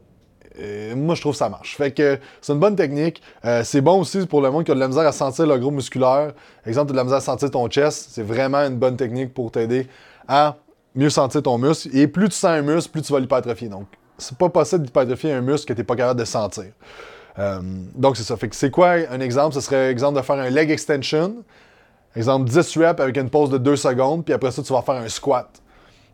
euh, 0.60 0.94
moi, 0.94 1.14
je 1.14 1.20
trouve 1.20 1.32
que 1.32 1.38
ça 1.38 1.48
marche. 1.48 1.76
Fait 1.76 1.90
que 1.90 2.18
c'est 2.40 2.52
une 2.52 2.60
bonne 2.60 2.76
technique. 2.76 3.22
Euh, 3.44 3.64
c'est 3.64 3.80
bon 3.80 4.00
aussi 4.00 4.24
pour 4.26 4.40
le 4.40 4.50
monde 4.50 4.64
qui 4.64 4.70
a 4.70 4.74
de 4.74 4.80
la 4.80 4.88
misère 4.88 5.06
à 5.06 5.12
sentir 5.12 5.46
le 5.46 5.58
gros 5.58 5.70
musculaire. 5.70 6.32
Exemple, 6.64 6.88
tu 6.88 6.90
as 6.90 6.92
de 6.92 6.96
la 6.96 7.04
misère 7.04 7.18
à 7.18 7.20
sentir 7.20 7.50
ton 7.50 7.68
chest. 7.68 8.10
C'est 8.12 8.22
vraiment 8.22 8.58
une 8.58 8.76
bonne 8.76 8.96
technique 8.96 9.34
pour 9.34 9.50
t'aider 9.50 9.88
à 10.28 10.56
mieux 10.94 11.10
sentir 11.10 11.42
ton 11.42 11.58
muscle. 11.58 11.88
Et 11.96 12.06
plus 12.06 12.28
tu 12.28 12.36
sens 12.36 12.50
un 12.50 12.62
muscle, 12.62 12.90
plus 12.90 13.02
tu 13.02 13.12
vas 13.12 13.18
l'hypertrophier. 13.18 13.68
Donc, 13.68 13.86
c'est 14.16 14.38
pas 14.38 14.48
possible 14.48 14.84
d'hypertrophier 14.84 15.32
un 15.32 15.40
muscle 15.40 15.66
que 15.66 15.72
tu 15.72 15.80
n'es 15.80 15.84
pas 15.84 15.96
capable 15.96 16.20
de 16.20 16.24
sentir. 16.24 16.66
Euh, 17.40 17.60
donc, 17.96 18.16
c'est 18.16 18.22
ça. 18.22 18.36
Fait 18.36 18.48
que 18.48 18.54
c'est 18.54 18.70
quoi 18.70 18.90
un 19.10 19.20
exemple? 19.20 19.54
Ce 19.54 19.60
serait 19.60 19.90
exemple 19.90 20.18
de 20.18 20.22
faire 20.22 20.36
un 20.36 20.50
leg 20.50 20.70
extension. 20.70 21.34
Exemple 22.14 22.48
10 22.48 22.76
reps 22.78 23.00
avec 23.00 23.16
une 23.16 23.28
pause 23.28 23.50
de 23.50 23.58
2 23.58 23.74
secondes, 23.74 24.24
puis 24.24 24.32
après 24.32 24.52
ça, 24.52 24.62
tu 24.62 24.72
vas 24.72 24.82
faire 24.82 24.94
un 24.94 25.08
squat. 25.08 25.50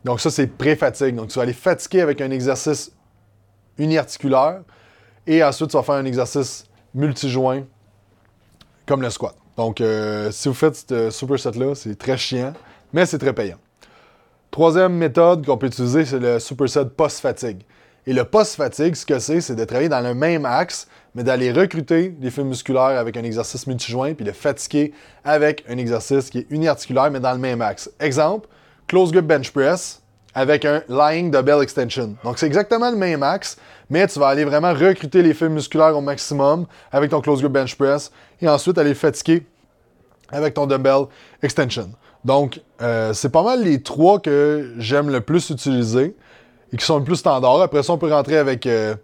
Donc, 0.03 0.19
ça, 0.19 0.29
c'est 0.29 0.47
pré-fatigue. 0.47 1.15
Donc, 1.15 1.29
tu 1.29 1.35
vas 1.35 1.43
aller 1.43 1.53
fatiguer 1.53 2.01
avec 2.01 2.21
un 2.21 2.31
exercice 2.31 2.91
uniarticulaire. 3.77 4.61
Et 5.27 5.43
ensuite, 5.43 5.69
tu 5.69 5.77
vas 5.77 5.83
faire 5.83 5.95
un 5.95 6.05
exercice 6.05 6.65
multijoint 6.93 7.63
comme 8.85 9.01
le 9.01 9.09
squat. 9.09 9.35
Donc, 9.57 9.79
euh, 9.79 10.31
si 10.31 10.47
vous 10.47 10.53
faites 10.53 10.75
ce 10.89 11.09
superset-là, 11.11 11.75
c'est 11.75 11.97
très 11.97 12.17
chiant, 12.17 12.53
mais 12.93 13.05
c'est 13.05 13.19
très 13.19 13.33
payant. 13.33 13.57
Troisième 14.49 14.93
méthode 14.93 15.45
qu'on 15.45 15.57
peut 15.57 15.67
utiliser, 15.67 16.03
c'est 16.03 16.19
le 16.19 16.39
superset 16.39 16.85
post-fatigue. 16.85 17.61
Et 18.07 18.13
le 18.13 18.23
post-fatigue, 18.23 18.95
ce 18.95 19.05
que 19.05 19.19
c'est, 19.19 19.41
c'est 19.41 19.55
de 19.55 19.63
travailler 19.63 19.87
dans 19.87 20.01
le 20.01 20.15
même 20.15 20.45
axe, 20.45 20.87
mais 21.13 21.23
d'aller 21.23 21.51
recruter 21.51 22.09
des 22.09 22.31
fibres 22.31 22.47
musculaires 22.47 22.99
avec 22.99 23.15
un 23.15 23.23
exercice 23.23 23.67
multijoint, 23.67 24.13
puis 24.13 24.25
de 24.25 24.31
fatiguer 24.31 24.91
avec 25.23 25.63
un 25.69 25.77
exercice 25.77 26.29
qui 26.29 26.39
est 26.39 26.47
uniarticulaire, 26.49 27.11
mais 27.11 27.19
dans 27.19 27.33
le 27.33 27.37
même 27.37 27.61
axe. 27.61 27.91
Exemple, 27.99 28.49
close 28.87 29.11
grip 29.11 29.25
bench 29.25 29.51
press 29.51 30.01
avec 30.33 30.65
un 30.65 30.81
lying 30.87 31.29
double 31.29 31.61
extension. 31.61 32.15
Donc, 32.23 32.39
c'est 32.39 32.47
exactement 32.47 32.89
le 32.89 32.97
même 32.97 33.21
axe, 33.21 33.57
mais 33.89 34.07
tu 34.07 34.19
vas 34.19 34.27
aller 34.27 34.45
vraiment 34.45 34.73
recruter 34.73 35.21
les 35.21 35.33
fibres 35.33 35.51
musculaires 35.51 35.95
au 35.95 36.01
maximum 36.01 36.65
avec 36.91 37.11
ton 37.11 37.21
close 37.21 37.41
grip 37.41 37.51
bench 37.51 37.75
press 37.75 38.11
et 38.41 38.47
ensuite 38.47 38.77
aller 38.77 38.93
fatiguer 38.93 39.45
avec 40.31 40.53
ton 40.53 40.65
dumbbell 40.65 41.05
extension. 41.43 41.91
Donc, 42.23 42.61
euh, 42.81 43.13
c'est 43.13 43.29
pas 43.29 43.43
mal 43.43 43.63
les 43.63 43.81
trois 43.81 44.19
que 44.19 44.73
j'aime 44.77 45.09
le 45.09 45.21
plus 45.21 45.49
utiliser 45.49 46.15
et 46.71 46.77
qui 46.77 46.85
sont 46.85 46.99
le 46.99 47.03
plus 47.03 47.17
standards. 47.17 47.61
Après 47.61 47.83
ça, 47.83 47.93
on 47.93 47.97
peut 47.97 48.11
rentrer 48.11 48.37
avec 48.37 48.65
euh, 48.67 48.95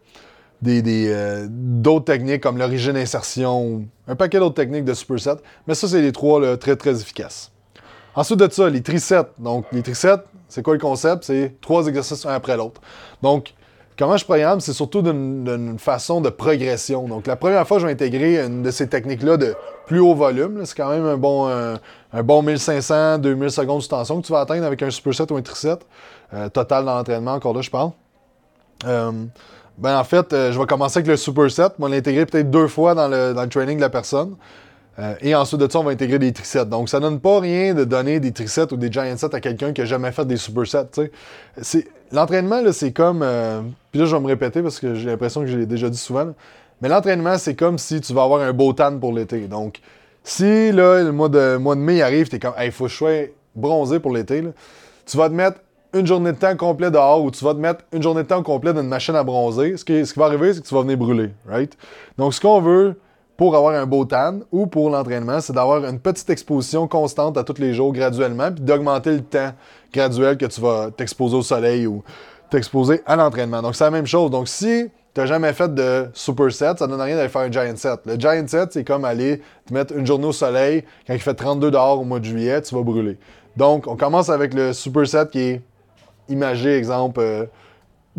des, 0.61 0.81
euh, 1.09 1.47
d'autres 1.49 2.05
techniques 2.05 2.41
comme 2.41 2.57
l'origine 2.57 2.95
insertion, 2.95 3.85
un 4.07 4.15
paquet 4.15 4.39
d'autres 4.39 4.55
techniques 4.55 4.85
de 4.85 4.93
superset. 4.93 5.37
Mais 5.67 5.73
ça, 5.73 5.87
c'est 5.87 6.01
les 6.01 6.11
trois 6.11 6.57
très, 6.57 6.75
très 6.75 7.01
efficaces. 7.01 7.51
Ensuite 8.17 8.39
de 8.39 8.51
ça, 8.51 8.67
les 8.67 8.81
trisets. 8.81 9.27
Donc, 9.37 9.67
les 9.71 9.83
trisets, 9.83 10.23
c'est 10.49 10.63
quoi 10.63 10.73
le 10.73 10.79
concept? 10.79 11.25
C'est 11.25 11.61
trois 11.61 11.85
exercices 11.85 12.25
un 12.25 12.33
après 12.33 12.57
l'autre. 12.57 12.81
Donc, 13.21 13.53
comment 13.95 14.17
je 14.17 14.25
programme, 14.25 14.59
c'est 14.59 14.73
surtout 14.73 15.03
d'une, 15.03 15.77
façon 15.77 16.19
de 16.19 16.31
progression. 16.31 17.07
Donc, 17.07 17.27
la 17.27 17.35
première 17.35 17.67
fois, 17.67 17.77
je 17.77 17.85
vais 17.85 17.91
intégrer 17.91 18.43
une 18.43 18.63
de 18.63 18.71
ces 18.71 18.89
techniques-là 18.89 19.37
de 19.37 19.53
plus 19.85 19.99
haut 19.99 20.15
volume. 20.15 20.65
C'est 20.65 20.75
quand 20.75 20.89
même 20.89 21.05
un 21.05 21.15
bon, 21.15 21.47
un, 21.47 21.75
un 22.11 22.23
bon 22.23 22.41
1500, 22.41 23.19
2000 23.19 23.51
secondes 23.51 23.83
de 23.83 23.87
tension 23.87 24.19
que 24.19 24.25
tu 24.25 24.33
vas 24.33 24.39
atteindre 24.39 24.65
avec 24.65 24.81
un 24.81 24.89
superset 24.89 25.31
ou 25.31 25.37
un 25.37 25.43
triset. 25.43 25.77
euh, 26.33 26.49
total 26.49 26.85
dans 26.85 26.95
l'entraînement, 26.95 27.33
encore 27.33 27.53
là, 27.53 27.61
je 27.61 27.69
parle. 27.69 27.91
Euh, 28.87 29.11
ben, 29.77 29.99
en 29.99 30.03
fait, 30.03 30.33
euh, 30.33 30.51
je 30.51 30.59
vais 30.59 30.65
commencer 30.65 30.97
avec 30.97 31.07
le 31.07 31.17
superset. 31.17 31.67
Va 31.77 31.87
l'intégrer 31.87 32.25
peut-être 32.25 32.49
deux 32.49 32.67
fois 32.67 32.95
dans 32.95 33.07
le, 33.07 33.35
dans 33.35 33.43
le 33.43 33.49
training 33.49 33.77
de 33.77 33.81
la 33.81 33.91
personne. 33.91 34.35
Euh, 34.99 35.13
et 35.21 35.35
ensuite 35.35 35.61
de 35.61 35.71
ça, 35.71 35.79
on 35.79 35.83
va 35.83 35.91
intégrer 35.91 36.17
des 36.17 36.33
trisets. 36.33 36.65
Donc, 36.65 36.89
ça 36.89 36.99
donne 36.99 37.19
pas 37.19 37.39
rien 37.39 37.73
de 37.73 37.83
donner 37.83 38.19
des 38.19 38.31
trisets 38.31 38.71
ou 38.73 38.77
des 38.77 38.91
giant 38.91 39.15
sets 39.15 39.35
à 39.35 39.39
quelqu'un 39.39 39.71
qui 39.71 39.81
a 39.81 39.85
jamais 39.85 40.11
fait 40.11 40.25
des 40.25 40.37
supersets. 40.37 41.11
L'entraînement, 42.11 42.61
c'est 42.71 42.91
comme. 42.93 43.21
euh, 43.21 43.61
Puis 43.91 43.99
là, 43.99 44.05
je 44.07 44.15
vais 44.15 44.21
me 44.21 44.27
répéter 44.27 44.61
parce 44.61 44.79
que 44.79 44.95
j'ai 44.95 45.05
l'impression 45.09 45.41
que 45.41 45.47
je 45.47 45.57
l'ai 45.57 45.65
déjà 45.65 45.89
dit 45.89 45.97
souvent. 45.97 46.33
Mais 46.81 46.89
l'entraînement, 46.89 47.37
c'est 47.37 47.55
comme 47.55 47.77
si 47.77 48.01
tu 48.01 48.13
vas 48.13 48.23
avoir 48.23 48.41
un 48.41 48.53
beau 48.53 48.73
tan 48.73 48.97
pour 48.97 49.13
l'été. 49.13 49.41
Donc, 49.47 49.79
si 50.23 50.71
le 50.71 51.11
mois 51.11 51.29
de, 51.29 51.57
mois 51.57 51.75
de 51.75 51.81
mai 51.81 52.01
arrive, 52.01 52.29
t'es 52.29 52.39
comme, 52.39 52.53
il 52.63 52.71
faut 52.71 52.85
que 52.85 52.91
je 52.91 52.95
sois 52.95 53.11
bronzé 53.55 53.99
pour 53.99 54.11
l'été, 54.11 54.43
tu 55.05 55.17
vas 55.17 55.29
te 55.29 55.33
mettre 55.33 55.59
une 55.93 56.05
journée 56.05 56.31
de 56.31 56.37
temps 56.37 56.55
complet 56.55 56.91
dehors 56.91 57.23
ou 57.23 57.31
tu 57.31 57.43
vas 57.43 57.53
te 57.53 57.59
mettre 57.59 57.83
une 57.91 58.03
journée 58.03 58.23
de 58.23 58.27
temps 58.27 58.43
complet 58.43 58.73
dans 58.73 58.81
une 58.81 58.89
machine 58.89 59.15
à 59.15 59.23
bronzer. 59.23 59.77
Ce 59.77 59.85
qui, 59.85 60.05
ce 60.05 60.13
qui 60.13 60.19
va 60.19 60.25
arriver, 60.25 60.53
c'est 60.53 60.61
que 60.61 60.67
tu 60.67 60.75
vas 60.75 60.81
venir 60.81 60.97
brûler, 60.97 61.31
right? 61.47 61.75
Donc, 62.17 62.33
ce 62.33 62.41
qu'on 62.41 62.61
veut 62.61 62.95
pour 63.37 63.55
avoir 63.55 63.75
un 63.75 63.85
beau 63.85 64.03
tan 64.03 64.39
ou 64.51 64.65
pour 64.65 64.89
l'entraînement, 64.89 65.39
c'est 65.39 65.53
d'avoir 65.53 65.85
une 65.85 65.99
petite 65.99 66.29
exposition 66.31 66.87
constante 66.87 67.37
à 67.37 67.43
tous 67.43 67.61
les 67.61 67.73
jours 67.73 67.93
graduellement, 67.93 68.51
puis 68.51 68.63
d'augmenter 68.63 69.11
le 69.11 69.21
temps 69.21 69.51
graduel 69.93 70.37
que 70.37 70.47
tu 70.47 70.59
vas 70.59 70.89
t'exposer 70.89 71.35
au 71.35 71.43
soleil 71.43 71.85
ou 71.85 72.03
t'exposer 72.49 73.01
à 73.05 73.15
l'entraînement. 73.15 73.61
Donc, 73.61 73.75
c'est 73.75 73.83
la 73.83 73.91
même 73.91 74.07
chose. 74.07 74.31
Donc, 74.31 74.47
si 74.47 74.89
tu 75.13 75.21
n'as 75.21 75.27
jamais 75.27 75.53
fait 75.53 75.73
de 75.73 76.07
superset, 76.13 76.73
ça 76.77 76.87
ne 76.87 76.91
donne 76.91 77.01
rien 77.01 77.15
d'aller 77.15 77.29
faire 77.29 77.41
un 77.41 77.51
giant 77.51 77.75
set. 77.75 77.99
Le 78.05 78.15
giant 78.15 78.43
set, 78.47 78.73
c'est 78.73 78.83
comme 78.83 79.05
aller 79.05 79.41
te 79.67 79.73
mettre 79.73 79.95
une 79.95 80.05
journée 80.05 80.27
au 80.27 80.33
soleil. 80.33 80.83
Quand 81.05 81.13
il 81.13 81.19
fait 81.19 81.35
32 81.35 81.69
dehors 81.69 82.01
au 82.01 82.05
mois 82.05 82.19
de 82.19 82.25
juillet, 82.25 82.61
tu 82.63 82.73
vas 82.73 82.81
brûler. 82.81 83.19
Donc, 83.55 83.85
on 83.87 83.95
commence 83.95 84.29
avec 84.29 84.53
le 84.53 84.73
superset 84.73 85.27
qui 85.31 85.39
est 85.39 85.61
imagé, 86.29 86.75
exemple, 86.75 87.19
euh, 87.19 87.45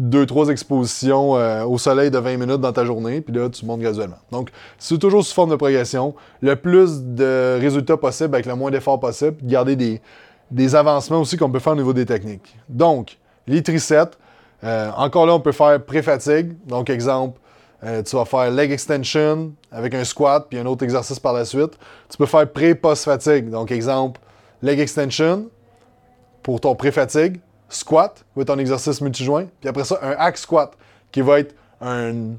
2-3 0.00 0.50
expositions 0.50 1.36
euh, 1.36 1.64
au 1.64 1.78
soleil 1.78 2.10
de 2.10 2.18
20 2.18 2.36
minutes 2.36 2.60
dans 2.60 2.72
ta 2.72 2.84
journée, 2.84 3.20
puis 3.20 3.34
là, 3.34 3.48
tu 3.48 3.66
montes 3.66 3.80
graduellement. 3.80 4.18
Donc, 4.30 4.50
c'est 4.78 4.98
toujours 4.98 5.24
sous 5.24 5.34
forme 5.34 5.50
de 5.50 5.56
progression. 5.56 6.14
Le 6.40 6.54
plus 6.56 7.02
de 7.02 7.58
résultats 7.60 7.96
possible 7.96 8.34
avec 8.34 8.46
le 8.46 8.54
moins 8.54 8.70
d'efforts 8.70 9.00
possible, 9.00 9.36
garder 9.42 9.76
des, 9.76 10.00
des 10.50 10.74
avancements 10.74 11.20
aussi 11.20 11.36
qu'on 11.36 11.50
peut 11.50 11.58
faire 11.58 11.72
au 11.72 11.76
niveau 11.76 11.92
des 11.92 12.06
techniques. 12.06 12.56
Donc, 12.68 13.18
les 13.46 13.62
triceps, 13.62 14.16
euh, 14.64 14.90
encore 14.96 15.26
là, 15.26 15.34
on 15.34 15.40
peut 15.40 15.52
faire 15.52 15.82
pré-fatigue. 15.84 16.56
Donc, 16.66 16.90
exemple, 16.90 17.40
euh, 17.84 18.02
tu 18.02 18.16
vas 18.16 18.24
faire 18.24 18.50
leg 18.50 18.70
extension 18.70 19.52
avec 19.70 19.94
un 19.94 20.04
squat, 20.04 20.46
puis 20.48 20.58
un 20.58 20.66
autre 20.66 20.84
exercice 20.84 21.18
par 21.18 21.32
la 21.32 21.44
suite. 21.44 21.78
Tu 22.08 22.16
peux 22.16 22.26
faire 22.26 22.50
pré-post-fatigue. 22.50 23.50
Donc, 23.50 23.70
exemple, 23.70 24.20
leg 24.62 24.78
extension 24.80 25.48
pour 26.42 26.60
ton 26.60 26.74
pré-fatigue, 26.74 27.40
squat, 27.68 28.24
va 28.34 28.42
être 28.42 28.48
ton 28.48 28.58
exercice 28.58 29.00
multijoint, 29.00 29.46
puis 29.60 29.68
après 29.68 29.84
ça, 29.84 29.98
un 30.02 30.14
hack 30.18 30.38
squat, 30.38 30.72
qui 31.10 31.20
va 31.20 31.40
être 31.40 31.54
un, 31.80 32.34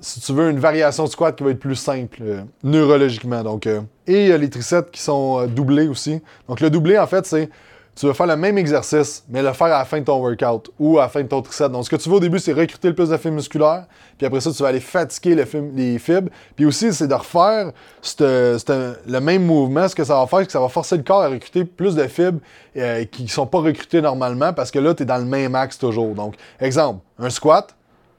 si 0.00 0.20
tu 0.20 0.32
veux, 0.32 0.50
une 0.50 0.58
variation 0.58 1.04
de 1.04 1.08
squat 1.08 1.36
qui 1.36 1.44
va 1.44 1.50
être 1.50 1.58
plus 1.58 1.76
simple 1.76 2.18
euh, 2.22 2.42
neurologiquement. 2.62 3.42
Donc, 3.42 3.66
euh, 3.66 3.80
et 4.06 4.24
il 4.24 4.28
y 4.28 4.32
a 4.32 4.38
les 4.38 4.50
triceps 4.50 4.90
qui 4.90 5.00
sont 5.00 5.40
euh, 5.40 5.46
doublés 5.46 5.88
aussi. 5.88 6.20
Donc, 6.48 6.60
le 6.60 6.70
doublé, 6.70 6.98
en 6.98 7.06
fait, 7.06 7.26
c'est 7.26 7.48
tu 7.96 8.06
vas 8.06 8.12
faire 8.12 8.26
le 8.26 8.36
même 8.36 8.58
exercice, 8.58 9.24
mais 9.28 9.42
le 9.42 9.52
faire 9.54 9.68
à 9.68 9.78
la 9.78 9.84
fin 9.86 9.98
de 9.98 10.04
ton 10.04 10.20
workout 10.20 10.70
ou 10.78 10.98
à 10.98 11.02
la 11.02 11.08
fin 11.08 11.22
de 11.22 11.28
ton 11.28 11.40
tricep. 11.40 11.72
Donc, 11.72 11.84
ce 11.86 11.90
que 11.90 11.96
tu 11.96 12.10
veux 12.10 12.16
au 12.16 12.20
début, 12.20 12.38
c'est 12.38 12.52
recruter 12.52 12.88
le 12.88 12.94
plus 12.94 13.08
de 13.08 13.16
fibres 13.16 13.36
musculaires, 13.36 13.86
puis 14.18 14.26
après 14.26 14.40
ça, 14.40 14.52
tu 14.52 14.62
vas 14.62 14.68
aller 14.68 14.80
fatiguer 14.80 15.34
les 15.34 15.98
fibres. 15.98 16.30
Puis 16.54 16.66
aussi, 16.66 16.92
c'est 16.92 17.08
de 17.08 17.14
refaire 17.14 17.72
le 18.20 19.18
même 19.18 19.46
mouvement. 19.46 19.88
Ce 19.88 19.94
que 19.94 20.04
ça 20.04 20.16
va 20.16 20.26
faire, 20.26 20.40
c'est 20.40 20.46
que 20.46 20.52
ça 20.52 20.60
va 20.60 20.68
forcer 20.68 20.98
le 20.98 21.02
corps 21.02 21.22
à 21.22 21.28
recruter 21.28 21.64
plus 21.64 21.94
de 21.94 22.06
fibres 22.06 22.40
qui 23.10 23.22
ne 23.22 23.28
sont 23.28 23.46
pas 23.46 23.60
recrutées 23.60 24.02
normalement 24.02 24.52
parce 24.52 24.70
que 24.70 24.78
là, 24.78 24.94
tu 24.94 25.02
es 25.02 25.06
dans 25.06 25.18
le 25.18 25.24
même 25.24 25.54
axe 25.54 25.78
toujours. 25.78 26.14
Donc, 26.14 26.34
exemple, 26.60 27.00
un 27.18 27.30
squat, 27.30 27.74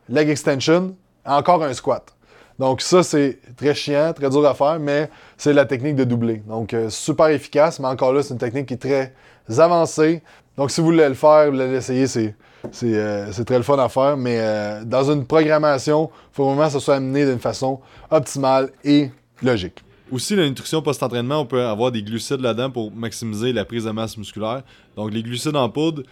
leg 0.09 0.27
extension, 0.27 0.95
encore 1.23 1.63
un 1.63 1.73
squat. 1.73 2.13
Donc 2.59 2.81
ça, 2.81 3.03
c'est 3.03 3.39
très 3.55 3.75
chiant, 3.75 4.13
très 4.13 4.29
dur 4.29 4.45
à 4.45 4.55
faire, 4.55 4.79
mais 4.79 5.09
c'est 5.37 5.53
la 5.53 5.65
technique 5.65 5.95
de 5.95 6.03
doubler. 6.03 6.37
Donc 6.47 6.73
euh, 6.73 6.89
super 6.89 7.27
efficace, 7.27 7.79
mais 7.79 7.87
encore 7.87 8.13
là, 8.13 8.23
c'est 8.23 8.33
une 8.33 8.39
technique 8.39 8.65
qui 8.67 8.73
est 8.73 8.77
très 8.77 9.13
avancée. 9.49 10.21
Donc 10.57 10.71
si 10.71 10.81
vous 10.81 10.88
voulez 10.88 11.07
le 11.07 11.13
faire, 11.13 11.45
vous 11.45 11.51
voulez 11.57 11.71
l'essayer, 11.71 12.07
c'est, 12.07 12.36
euh, 12.83 13.31
c'est, 13.31 13.45
très 13.45 13.57
le 13.57 13.63
fun 13.63 13.77
à 13.77 13.89
faire. 13.89 14.17
Mais 14.17 14.38
euh, 14.39 14.83
dans 14.83 15.12
une 15.12 15.25
programmation, 15.25 16.10
il 16.12 16.36
faut 16.36 16.45
vraiment 16.45 16.65
que 16.65 16.73
ça 16.73 16.79
soit 16.79 16.95
amené 16.95 17.25
d'une 17.25 17.39
façon 17.39 17.79
optimale 18.10 18.71
et 18.83 19.12
logique. 19.41 19.83
Aussi, 20.12 20.36
la 20.36 20.47
nutrition 20.47 20.81
post-entraînement, 20.81 21.41
on 21.41 21.45
peut 21.45 21.63
avoir 21.63 21.91
des 21.91 22.01
glucides 22.01 22.39
là-dedans 22.39 22.71
pour 22.71 22.91
maximiser 22.91 23.51
la 23.51 23.65
prise 23.65 23.83
de 23.83 23.91
masse 23.91 24.17
musculaire. 24.17 24.63
Donc 24.95 25.13
les 25.13 25.21
glucides 25.21 25.55
en 25.55 25.69
poudre, 25.69 26.03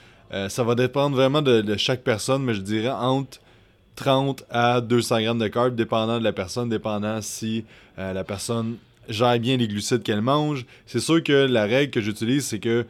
ça 0.49 0.63
va 0.63 0.75
dépendre 0.75 1.15
vraiment 1.15 1.41
de, 1.41 1.61
de 1.61 1.77
chaque 1.77 2.03
personne, 2.03 2.43
mais 2.43 2.53
je 2.53 2.59
dirais 2.59 2.89
entre 2.89 3.39
30 3.95 4.43
à 4.49 4.81
200 4.81 5.21
grammes 5.21 5.39
de 5.39 5.47
carbs, 5.47 5.75
dépendant 5.75 6.19
de 6.19 6.23
la 6.23 6.33
personne, 6.33 6.69
dépendant 6.69 7.21
si 7.21 7.65
euh, 7.97 8.13
la 8.13 8.23
personne 8.23 8.77
gère 9.09 9.39
bien 9.39 9.57
les 9.57 9.67
glucides 9.67 10.03
qu'elle 10.03 10.21
mange. 10.21 10.65
C'est 10.85 10.99
sûr 10.99 11.23
que 11.23 11.45
la 11.45 11.65
règle 11.65 11.91
que 11.91 12.01
j'utilise, 12.01 12.45
c'est 12.45 12.59
que 12.59 12.85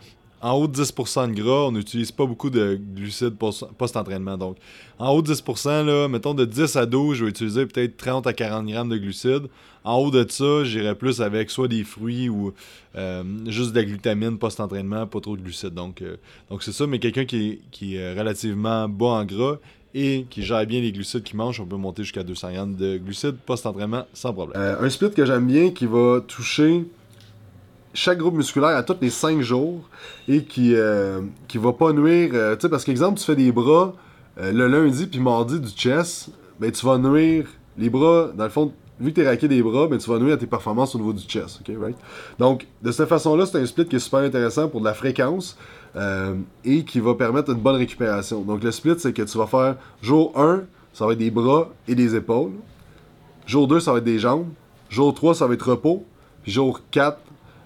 en 0.45 0.53
haut 0.53 0.67
de 0.67 0.84
10% 0.84 1.34
de 1.34 1.41
gras, 1.41 1.65
on 1.65 1.71
n'utilise 1.71 2.12
pas 2.12 2.27
beaucoup 2.27 2.51
de 2.51 2.79
glucides 2.95 3.36
post-entraînement. 3.36 4.38
Donc, 4.38 4.58
en 4.99 5.10
haut 5.10 5.23
de 5.23 5.34
10%, 5.34 5.84
là, 5.84 6.08
mettons 6.08 6.36
de 6.36 6.45
10 6.45 6.75
à 6.75 6.86
12, 6.86 7.17
je 7.17 7.23
vais 7.23 7.31
utiliser 7.31 7.65
peut-être 7.65 7.97
30 7.97 8.27
à 8.27 8.34
40 8.34 8.67
grammes 8.67 8.89
de 8.89 8.97
glucides. 8.97 9.47
En 9.84 9.95
haut 9.95 10.12
de 10.12 10.23
ça, 10.29 10.63
j'irai 10.63 10.93
plus 10.93 11.19
avec 11.19 11.49
soit 11.49 11.67
des 11.67 11.84
fruits 11.84 12.29
ou 12.29 12.53
euh, 12.95 13.23
juste 13.47 13.71
de 13.71 13.79
la 13.79 13.86
glutamine 13.86 14.38
post-entraînement, 14.38 15.08
pas 15.08 15.19
trop 15.19 15.36
de 15.36 15.41
glucides. 15.41 15.73
Donc, 15.73 16.03
euh, 16.03 16.17
donc 16.51 16.62
c'est 16.62 16.73
ça, 16.73 16.86
mais 16.86 16.99
quelqu'un 16.99 17.25
qui, 17.25 17.95
est 17.95 18.13
relativement 18.13 18.88
bas 18.88 19.08
en 19.08 19.25
gras, 19.25 19.58
et 19.95 20.27
qui 20.29 20.43
gère 20.43 20.63
bien 20.67 20.79
les 20.79 20.91
glucides 20.91 21.23
qu'il 21.23 21.38
mange, 21.38 21.60
on 21.60 21.65
peut 21.65 21.75
monter 21.75 22.03
jusqu'à 22.03 22.21
200 22.21 22.51
grammes 22.51 22.75
de 22.75 22.97
glucides 22.97 23.38
post-entraînement 23.47 24.05
sans 24.13 24.31
problème. 24.31 24.62
Euh, 24.62 24.79
un 24.79 24.89
split 24.91 25.10
que 25.10 25.25
j'aime 25.25 25.47
bien 25.47 25.71
qui 25.71 25.88
va 25.88 26.21
toucher 26.21 26.86
chaque 27.95 28.19
groupe 28.19 28.36
musculaire 28.36 28.75
à 28.77 28.84
tous 28.84 28.97
les 29.01 29.10
5 29.10 29.41
jours 29.41 29.81
et 30.27 30.43
qui, 30.43 30.75
euh, 30.75 31.21
qui 31.47 31.58
va 31.58 31.73
pas 31.73 31.91
nuire. 31.91 32.31
Euh, 32.34 32.55
tu 32.55 32.62
sais, 32.62 32.69
parce 32.69 32.84
qu'exemple, 32.84 33.19
tu 33.19 33.25
fais 33.25 33.36
des 33.36 33.51
bras 33.51 33.93
le 34.38 34.67
lundi 34.67 35.08
puis 35.08 35.21
mardi 35.21 35.62
du 35.62 35.69
chest, 35.69 36.27
ben 36.60 36.69
tu 36.69 36.86
vas 36.86 36.97
nuire 36.97 37.47
les 37.77 37.89
bras, 37.89 38.31
dans 38.36 38.43
le 38.43 38.49
fond, 38.49 38.73
vu 38.99 39.12
que 39.12 39.15
tu 39.15 39.21
es 39.21 39.27
raqué 39.27 39.47
des 39.47 39.63
bras, 39.63 39.88
ben, 39.88 39.97
tu 39.97 40.10
vas 40.10 40.19
nuire 40.19 40.34
à 40.34 40.38
tes 40.38 40.45
performances 40.45 40.93
au 40.95 40.97
niveau 40.97 41.13
du 41.13 41.23
chest. 41.23 41.62
ok 41.62 41.75
right? 41.81 41.97
Donc, 42.38 42.67
de 42.81 42.91
cette 42.91 43.08
façon-là, 43.08 43.45
c'est 43.45 43.60
un 43.60 43.65
split 43.65 43.86
qui 43.86 43.95
est 43.95 43.99
super 43.99 44.19
intéressant 44.19 44.67
pour 44.67 44.81
de 44.81 44.86
la 44.86 44.93
fréquence. 44.93 45.58
Euh, 45.95 46.36
et 46.65 46.84
qui 46.84 46.99
va 46.99 47.15
permettre 47.15 47.51
une 47.51 47.62
bonne 47.62 47.77
récupération. 47.77 48.41
Donc 48.41 48.62
le 48.65 48.71
split, 48.71 48.95
c'est 48.97 49.13
que 49.13 49.21
tu 49.21 49.38
vas 49.38 49.47
faire 49.47 49.77
jour 50.01 50.34
1, 50.38 50.63
ça 50.91 51.05
va 51.05 51.13
être 51.13 51.19
des 51.19 51.31
bras 51.31 51.69
et 51.88 51.95
des 51.95 52.15
épaules. 52.15 52.51
Jour 53.45 53.69
2, 53.69 53.79
ça 53.79 53.93
va 53.93 53.99
être 53.99 54.03
des 54.03 54.19
jambes. 54.19 54.47
Jour 54.89 55.13
3, 55.13 55.36
ça 55.36 55.47
va 55.47 55.53
être 55.53 55.69
repos. 55.69 56.03
Puis 56.43 56.51
jour 56.51 56.81
4, 56.91 57.17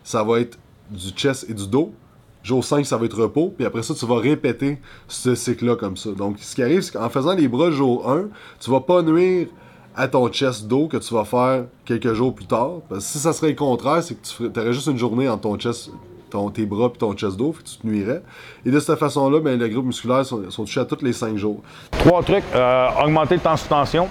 ça 0.03 0.23
va 0.23 0.39
être 0.39 0.57
du 0.89 1.09
chest 1.09 1.45
et 1.49 1.53
du 1.53 1.67
dos. 1.67 1.93
Jour 2.41 2.63
5, 2.63 2.85
ça 2.85 2.97
va 2.97 3.05
être 3.05 3.21
repos. 3.21 3.53
Puis 3.55 3.65
après 3.65 3.83
ça, 3.83 3.93
tu 3.93 4.05
vas 4.05 4.17
répéter 4.19 4.79
ce 5.07 5.35
cycle-là 5.35 5.75
comme 5.75 5.97
ça. 5.97 6.11
Donc 6.11 6.37
ce 6.39 6.55
qui 6.55 6.63
arrive, 6.63 6.81
c'est 6.81 6.93
qu'en 6.93 7.09
faisant 7.09 7.33
les 7.33 7.47
bras 7.47 7.69
jour 7.71 8.09
1, 8.09 8.29
tu 8.59 8.71
vas 8.71 8.81
pas 8.81 9.01
nuire 9.01 9.47
à 9.95 10.07
ton 10.07 10.29
chest 10.29 10.67
dos 10.67 10.87
que 10.87 10.97
tu 10.97 11.13
vas 11.13 11.25
faire 11.25 11.65
quelques 11.85 12.13
jours 12.13 12.33
plus 12.33 12.45
tard. 12.45 12.81
Parce 12.87 13.05
que 13.05 13.11
si 13.11 13.19
ça 13.19 13.33
serait 13.33 13.49
le 13.49 13.55
contraire, 13.55 14.01
c'est 14.01 14.15
que 14.15 14.49
tu 14.49 14.59
aurais 14.59 14.73
juste 14.73 14.87
une 14.87 14.97
journée 14.97 15.27
entre 15.27 15.41
ton 15.41 15.57
chest 15.57 15.91
ton, 16.29 16.49
tes 16.49 16.65
bras 16.65 16.91
et 16.93 16.97
ton 16.97 17.15
chest 17.15 17.35
d'eau, 17.35 17.55
tu 17.57 17.77
te 17.77 17.87
nuirais. 17.87 18.21
Et 18.65 18.71
de 18.71 18.79
cette 18.79 18.99
façon-là, 18.99 19.39
ben, 19.39 19.59
les 19.59 19.69
groupes 19.69 19.85
musculaires 19.85 20.25
sont, 20.25 20.49
sont, 20.49 20.63
touchés 20.63 20.79
à 20.79 20.85
tous 20.85 21.03
les 21.03 21.13
5 21.13 21.37
jours. 21.37 21.61
Trois 21.91 22.23
trucs. 22.23 22.43
Euh, 22.53 22.87
augmenter 23.03 23.35
le 23.35 23.41
temps 23.41 23.57
sous 23.57 23.67
tension. 23.67 24.07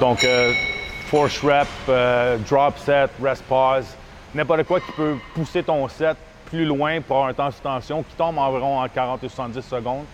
Donc, 0.00 0.24
euh, 0.24 0.52
force 1.06 1.40
rep, 1.42 1.66
euh, 1.88 2.36
drop 2.48 2.76
set, 2.78 3.10
rest 3.22 3.42
pause. 3.48 3.86
N'importe 4.34 4.64
quoi 4.64 4.80
qui 4.80 4.90
peut 4.92 5.16
pousser 5.34 5.62
ton 5.62 5.86
set 5.88 6.16
plus 6.46 6.64
loin 6.64 7.00
pour 7.00 7.16
avoir 7.16 7.30
un 7.30 7.34
temps 7.34 7.50
sous 7.50 7.60
tension 7.60 8.02
qui 8.02 8.14
tombe 8.16 8.36
environ 8.38 8.80
en 8.80 8.88
40 8.88 9.22
ou 9.22 9.28
70 9.28 9.62
secondes. 9.62 10.04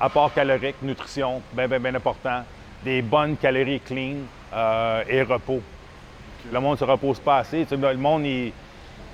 apport 0.00 0.32
calorique, 0.32 0.76
nutrition, 0.82 1.42
bien, 1.52 1.68
bien, 1.68 1.78
bien 1.78 1.94
important. 1.94 2.42
Des 2.82 3.02
bonnes 3.02 3.36
calories 3.36 3.80
clean 3.80 4.16
et 5.08 5.22
repos. 5.22 5.60
Le 6.52 6.60
monde 6.60 6.72
ne 6.72 6.78
se 6.78 6.84
repose 6.84 7.20
pas 7.20 7.38
assez. 7.38 7.66
le 7.70 7.94
monde, 7.96 8.24
il, 8.24 8.52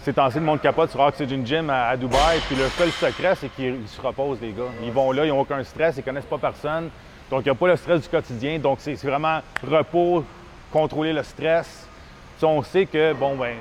c'est 0.03 0.15
temps 0.15 0.29
le 0.35 0.41
monde 0.41 0.63
capote 0.63 0.91
sur 0.91 1.01
Oxygen 1.01 1.47
Gym 1.47 1.69
à, 1.69 1.95
Dubaï. 1.97 2.41
Puis 2.47 2.57
le 2.57 2.69
seul 2.71 2.91
secret, 2.91 3.35
c'est 3.35 3.49
qu'ils 3.51 3.87
se 3.87 4.01
reposent, 4.01 4.41
les 4.41 4.53
gars. 4.53 4.63
Ils 4.83 4.91
vont 4.91 5.13
là, 5.13 5.27
ils 5.27 5.29
n'ont 5.29 5.41
aucun 5.41 5.63
stress, 5.63 5.97
ils 5.99 6.03
connaissent 6.03 6.25
pas 6.25 6.39
personne. 6.39 6.89
Donc, 7.31 7.43
il 7.43 7.45
n'y 7.45 7.51
a 7.51 7.55
pas 7.55 7.69
le 7.69 7.77
stress 7.77 8.01
du 8.01 8.09
quotidien. 8.09 8.59
Donc, 8.59 8.79
c'est 8.81 8.95
vraiment 8.95 9.41
repos, 9.63 10.25
contrôler 10.73 11.13
le 11.13 11.23
stress. 11.23 11.87
On 12.47 12.63
sait 12.63 12.87
que, 12.87 13.13
bon, 13.13 13.37
ben, 13.37 13.57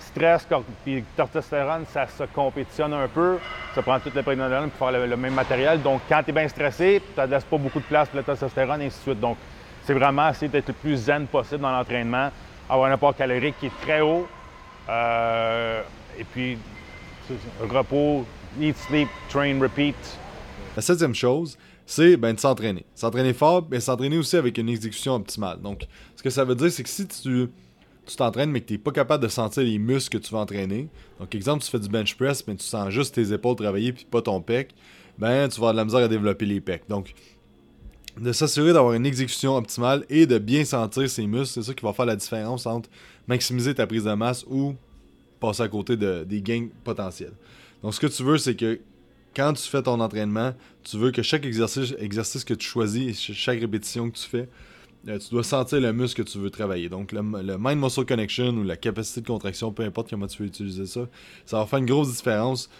stress 0.00 0.46
et 0.86 1.04
testostérone, 1.16 1.84
ça 1.92 2.06
se 2.06 2.24
compétitionne 2.24 2.92
un 2.92 3.08
peu. 3.08 3.38
Ça 3.74 3.82
prend 3.82 3.98
toute 3.98 4.14
la 4.14 4.22
prédonale 4.22 4.68
pour 4.70 4.88
faire 4.88 5.06
le, 5.06 5.16
même 5.16 5.34
matériel. 5.34 5.82
Donc, 5.82 6.02
quand 6.08 6.22
tu 6.22 6.30
es 6.30 6.32
bien 6.32 6.48
stressé, 6.48 7.02
tu 7.14 7.20
ne 7.20 7.26
pas 7.26 7.58
beaucoup 7.58 7.80
de 7.80 7.84
place 7.84 8.08
pour 8.08 8.18
le 8.18 8.24
testostérone, 8.24 8.82
et 8.82 8.86
ainsi 8.86 8.98
de 8.98 9.02
suite. 9.02 9.20
Donc, 9.20 9.36
c'est 9.84 9.94
vraiment 9.94 10.28
essayer 10.28 10.48
d'être 10.48 10.68
le 10.68 10.74
plus 10.74 10.96
zen 10.96 11.26
possible 11.26 11.60
dans 11.60 11.72
l'entraînement, 11.72 12.30
avoir 12.68 12.90
un 12.90 12.94
apport 12.94 13.14
calorique 13.14 13.56
qui 13.58 13.66
est 13.66 13.80
très 13.82 14.00
haut, 14.00 14.26
euh, 14.88 15.82
et 16.18 16.24
puis, 16.24 16.58
repos, 17.68 18.24
eat, 18.60 18.76
sleep, 18.76 19.08
train, 19.28 19.60
repeat. 19.60 19.96
La 20.76 20.82
septième 20.82 21.14
chose, 21.14 21.58
c'est 21.86 22.16
ben, 22.16 22.34
de 22.34 22.40
s'entraîner. 22.40 22.84
S'entraîner 22.94 23.32
fort, 23.32 23.66
mais 23.70 23.80
s'entraîner 23.80 24.18
aussi 24.18 24.36
avec 24.36 24.58
une 24.58 24.68
exécution 24.68 25.14
optimale. 25.14 25.60
Donc, 25.60 25.86
ce 26.16 26.22
que 26.22 26.30
ça 26.30 26.44
veut 26.44 26.54
dire, 26.54 26.70
c'est 26.70 26.82
que 26.82 26.88
si 26.88 27.06
tu 27.06 27.48
tu 28.06 28.16
t'entraînes, 28.16 28.50
mais 28.50 28.60
que 28.60 28.66
tu 28.66 28.74
n'es 28.74 28.78
pas 28.78 28.92
capable 28.92 29.22
de 29.22 29.28
sentir 29.28 29.62
les 29.62 29.78
muscles 29.78 30.18
que 30.18 30.24
tu 30.24 30.32
vas 30.32 30.40
entraîner. 30.40 30.88
Donc, 31.18 31.34
exemple, 31.34 31.64
tu 31.64 31.70
fais 31.70 31.78
du 31.78 31.88
bench 31.88 32.16
press, 32.16 32.46
mais 32.46 32.56
tu 32.56 32.64
sens 32.64 32.90
juste 32.90 33.14
tes 33.14 33.32
épaules 33.32 33.56
travailler 33.56 33.92
puis 33.92 34.06
pas 34.10 34.22
ton 34.22 34.40
pec, 34.40 34.74
ben, 35.18 35.48
tu 35.48 35.60
vas 35.60 35.68
avoir 35.68 35.72
de 35.72 35.76
la 35.78 35.84
misère 35.84 36.00
à 36.00 36.08
développer 36.08 36.46
les 36.46 36.60
pecs. 36.60 36.84
Donc, 36.88 37.14
de 38.20 38.32
s'assurer 38.32 38.72
d'avoir 38.72 38.94
une 38.94 39.06
exécution 39.06 39.56
optimale 39.56 40.04
et 40.08 40.26
de 40.26 40.38
bien 40.38 40.64
sentir 40.64 41.08
ses 41.08 41.26
muscles, 41.26 41.54
c'est 41.54 41.62
ça 41.62 41.74
qui 41.74 41.84
va 41.84 41.92
faire 41.92 42.06
la 42.06 42.16
différence 42.16 42.66
entre 42.66 42.88
maximiser 43.26 43.74
ta 43.74 43.86
prise 43.86 44.04
de 44.04 44.12
masse 44.12 44.44
ou 44.48 44.74
passer 45.40 45.62
à 45.62 45.68
côté 45.68 45.96
de, 45.96 46.24
des 46.24 46.40
gains 46.40 46.68
potentiels. 46.84 47.32
Donc, 47.82 47.94
ce 47.94 48.00
que 48.00 48.06
tu 48.06 48.22
veux, 48.22 48.38
c'est 48.38 48.54
que 48.54 48.80
quand 49.34 49.52
tu 49.52 49.68
fais 49.68 49.82
ton 49.82 50.00
entraînement, 50.00 50.54
tu 50.84 50.96
veux 50.96 51.10
que 51.10 51.22
chaque 51.22 51.44
exercice, 51.44 51.94
exercice 51.98 52.44
que 52.44 52.54
tu 52.54 52.66
choisis, 52.66 53.20
chaque 53.20 53.60
répétition 53.60 54.10
que 54.10 54.16
tu 54.16 54.28
fais, 54.28 54.48
euh, 55.08 55.18
tu 55.18 55.30
dois 55.30 55.44
sentir 55.44 55.80
le 55.80 55.92
muscle 55.92 56.22
que 56.22 56.28
tu 56.28 56.38
veux 56.38 56.50
travailler. 56.50 56.88
Donc, 56.88 57.12
le, 57.12 57.22
mind-muscle 57.22 58.06
connection 58.06 58.48
ou 58.48 58.64
la 58.64 58.76
capacité 58.76 59.20
de 59.20 59.26
contraction, 59.26 59.72
peu 59.72 59.82
importe 59.82 60.10
comment 60.10 60.26
tu 60.26 60.42
veux 60.42 60.48
utiliser 60.48 60.86
ça, 60.86 61.06
ça 61.46 61.58
va 61.58 61.66
faire 61.66 61.78
une 61.78 61.86
grosse 61.86 62.14
différence 62.14 62.70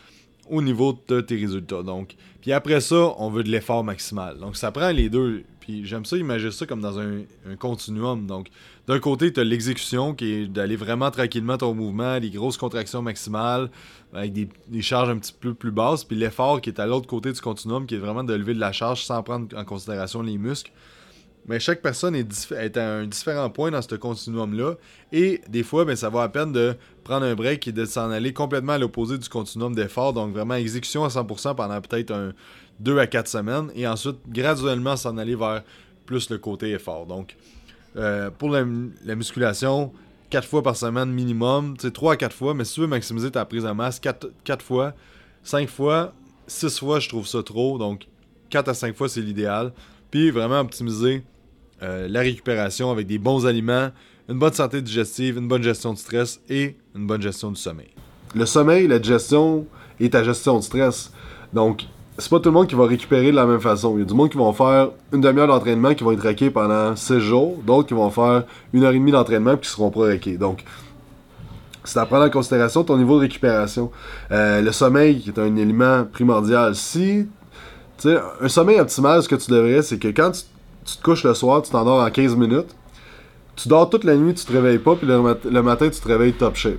au 0.49 0.63
niveau 0.63 0.99
de 1.09 1.21
tes 1.21 1.37
résultats. 1.37 1.83
Donc, 1.83 2.17
puis 2.41 2.53
après 2.53 2.81
ça, 2.81 3.15
on 3.19 3.31
veut 3.31 3.43
de 3.43 3.51
l'effort 3.51 3.85
maximal. 3.85 4.39
Donc, 4.39 4.57
ça 4.57 4.71
prend 4.71 4.91
les 4.91 5.09
deux. 5.09 5.45
Puis 5.61 5.87
j'aime 5.87 6.05
ça 6.05 6.19
imaginer 6.19 6.51
ça 6.51 6.67
comme 6.67 6.83
dans 6.83 6.99
un, 6.99 7.23
continuum. 7.59 8.27
Donc, 8.27 8.49
d'un 8.87 8.99
côté, 8.99 9.33
tu 9.33 9.41
as 9.41 9.45
l'exécution 9.45 10.15
qui 10.15 10.31
est 10.33 10.47
d'aller 10.47 10.77
vraiment 10.77 11.11
tranquillement 11.11 11.57
ton 11.57 11.73
mouvement, 11.73 12.19
les 12.19 12.29
grosses 12.29 12.59
contractions 12.59 13.01
maximales, 13.01 13.71
avec 14.13 14.35
des, 14.35 14.49
des 14.69 14.83
charges 14.83 15.09
un 15.09 15.17
petit 15.17 15.35
peu 15.39 15.55
plus 15.55 15.71
basses. 15.71 16.05
Puis 16.05 16.17
l'effort 16.17 16.61
qui 16.61 16.69
est 16.69 16.81
à 16.81 16.87
l'autre 16.87 17.07
côté 17.07 17.33
du 17.33 17.41
continuum, 17.41 17.87
qui 17.87 17.95
est 17.95 17.99
vraiment 17.99 18.25
de 18.25 18.35
lever 18.35 18.53
de 18.53 18.61
la 18.61 18.73
charge 18.73 19.03
sans 19.05 19.23
prendre 19.23 19.57
en 19.57 19.65
considération 19.65 20.21
les 20.21 20.37
muscles. 20.37 20.71
Mais 21.47 21.61
chaque 21.61 21.83
personne 21.83 22.15
est, 22.17 22.77
à 22.77 22.95
un 22.95 23.07
différent 23.07 23.51
point 23.51 23.71
dans 23.71 23.83
ce 23.83 23.95
continuum-là. 23.95 24.75
Et 25.13 25.43
des 25.49 25.63
fois, 25.63 25.85
ben, 25.85 25.95
ça 25.95 26.09
vaut 26.09 26.21
à 26.21 26.29
peine 26.31 26.53
de 26.53 26.75
prendre 27.03 27.27
un 27.27 27.35
break 27.35 27.69
et 27.69 27.73
de 27.73 27.85
s'en 27.85 28.11
aller 28.11 28.33
complètement 28.33 28.73
à 28.73 28.79
l'opposé 28.79 29.19
du 29.19 29.29
continuum 29.29 29.75
d'effort. 29.75 30.15
Donc 30.15 30.33
vraiment 30.33 30.55
exécution 30.55 31.05
à 31.05 31.09
100% 31.09 31.55
pendant 31.55 31.81
peut-être 31.83 32.13
un 32.13 32.33
2 32.81 32.99
à 32.99 33.07
4 33.07 33.29
semaines. 33.29 33.71
Et 33.75 33.87
ensuite, 33.87 34.17
graduellement, 34.27 34.97
s'en 34.97 35.19
aller 35.19 35.35
vers 35.35 35.63
plus 36.07 36.31
le 36.31 36.39
côté 36.39 36.71
effort. 36.71 37.07
Donc, 37.07 37.37
euh, 37.97 38.31
pour 38.31 38.49
la, 38.49 38.65
la 39.05 39.15
musculation, 39.15 39.93
4 40.31 40.49
fois 40.49 40.63
par 40.63 40.77
semaine 40.77 41.11
minimum. 41.11 41.77
Sais, 41.79 41.91
3 41.91 42.15
à 42.15 42.17
4 42.17 42.35
fois. 42.35 42.55
Mais 42.55 42.65
si 42.65 42.75
tu 42.75 42.81
veux 42.81 42.87
maximiser 42.87 43.31
ta 43.31 43.45
prise 43.45 43.65
de 43.65 43.71
masse, 43.71 44.01
4, 44.01 44.31
4 44.45 44.65
fois, 44.65 44.95
5 45.43 45.69
fois, 45.69 46.15
6 46.47 46.79
fois, 46.79 47.01
je 47.01 47.09
trouve 47.11 47.27
ça 47.27 47.43
trop. 47.43 47.77
Donc, 47.77 48.07
4 48.49 48.69
à 48.69 48.75
5 48.75 48.97
fois, 48.97 49.11
c'est 49.11 49.21
l'idéal. 49.21 49.73
Puis 50.11 50.31
vraiment 50.31 50.61
optimiser 50.61 51.23
euh, 51.83 52.09
la 52.09 52.21
récupération 52.21 52.91
avec 52.91 53.07
des 53.07 53.19
bons 53.19 53.47
aliments, 53.47 53.91
une 54.29 54.39
bonne 54.39 54.53
santé 54.53 54.81
digestive, 54.81 55.39
une 55.39 55.49
bonne 55.49 55.63
gestion 55.63 55.93
du 55.93 56.01
stress 56.01 56.41
et 56.49 56.77
une 56.95 57.07
bonne 57.07 57.21
gestion 57.21 57.51
du 57.51 57.61
sommeil. 57.61 57.91
Le 58.35 58.47
sommeil, 58.47 58.87
la 58.87 58.99
digestion 58.99 59.67
et 60.01 60.11
ta 60.11 60.25
gestion 60.25 60.59
de 60.59 60.65
stress. 60.65 61.13
Donc, 61.53 61.85
c'est 62.19 62.31
pas 62.31 62.39
tout 62.39 62.49
le 62.49 62.55
monde 62.55 62.69
qui 62.69 62.75
va 62.75 62.87
récupérer 62.87 63.31
de 63.31 63.37
la 63.37 63.45
même 63.45 63.61
façon. 63.61 63.97
Il 63.97 64.01
y 64.01 64.03
a 64.03 64.07
du 64.07 64.15
monde 64.15 64.31
qui 64.31 64.39
vont 64.39 64.53
faire 64.53 64.91
une 65.13 65.21
demi-heure 65.21 65.49
d'entraînement 65.49 65.95
qui 65.95 66.05
vont 66.05 66.13
être 66.13 66.23
raqués 66.23 66.51
pendant 66.51 66.95
6 66.95 67.21
jours, 67.21 67.59
d'autres 67.67 67.89
qui 67.89 67.95
vont 67.95 68.11
faire 68.11 68.45
une 68.73 68.85
heure 68.85 68.93
et 68.93 68.99
demie 68.99 69.13
d'entraînement 69.13 69.57
puis 69.57 69.69
qui 69.69 69.71
seront 69.71 69.91
pas 69.91 70.07
raqués. 70.07 70.37
Donc, 70.37 70.65
c'est 71.85 71.99
à 71.99 72.07
prendre 72.07 72.25
en 72.25 72.31
considération 72.31 72.83
ton 72.85 72.97
niveau 72.97 73.17
de 73.17 73.23
récupération. 73.23 73.91
Euh, 74.31 74.63
le 74.63 74.73
sommeil 74.73 75.21
qui 75.21 75.31
est 75.31 75.39
un 75.39 75.55
élément 75.57 76.05
primordial. 76.05 76.75
Si, 76.75 77.27
tu 77.99 78.09
sais, 78.09 78.19
un 78.41 78.49
sommeil 78.49 78.81
optimal, 78.81 79.23
ce 79.23 79.29
que 79.29 79.35
tu 79.35 79.51
devrais, 79.51 79.83
c'est 79.83 79.99
que 79.99 80.09
quand 80.09 80.31
tu, 80.31 80.43
tu 80.85 80.97
te 80.97 81.03
couches 81.03 81.25
le 81.25 81.35
soir, 81.35 81.63
tu 81.63 81.71
t'endors 81.71 82.03
en 82.05 82.11
15 82.11 82.37
minutes, 82.37 82.75
tu 83.57 83.69
dors 83.69 83.89
toute 83.89 84.05
la 84.05 84.17
nuit, 84.17 84.35
tu 84.35 84.45
te 84.45 84.53
réveilles 84.53 84.79
pas, 84.79 84.97
puis 84.97 85.07
le, 85.07 85.21
mat- 85.21 85.45
le 85.45 85.63
matin, 85.63 85.89
tu 85.91 86.01
te 86.01 86.09
réveilles 86.09 86.33
top 86.33 86.57
shape. 86.57 86.79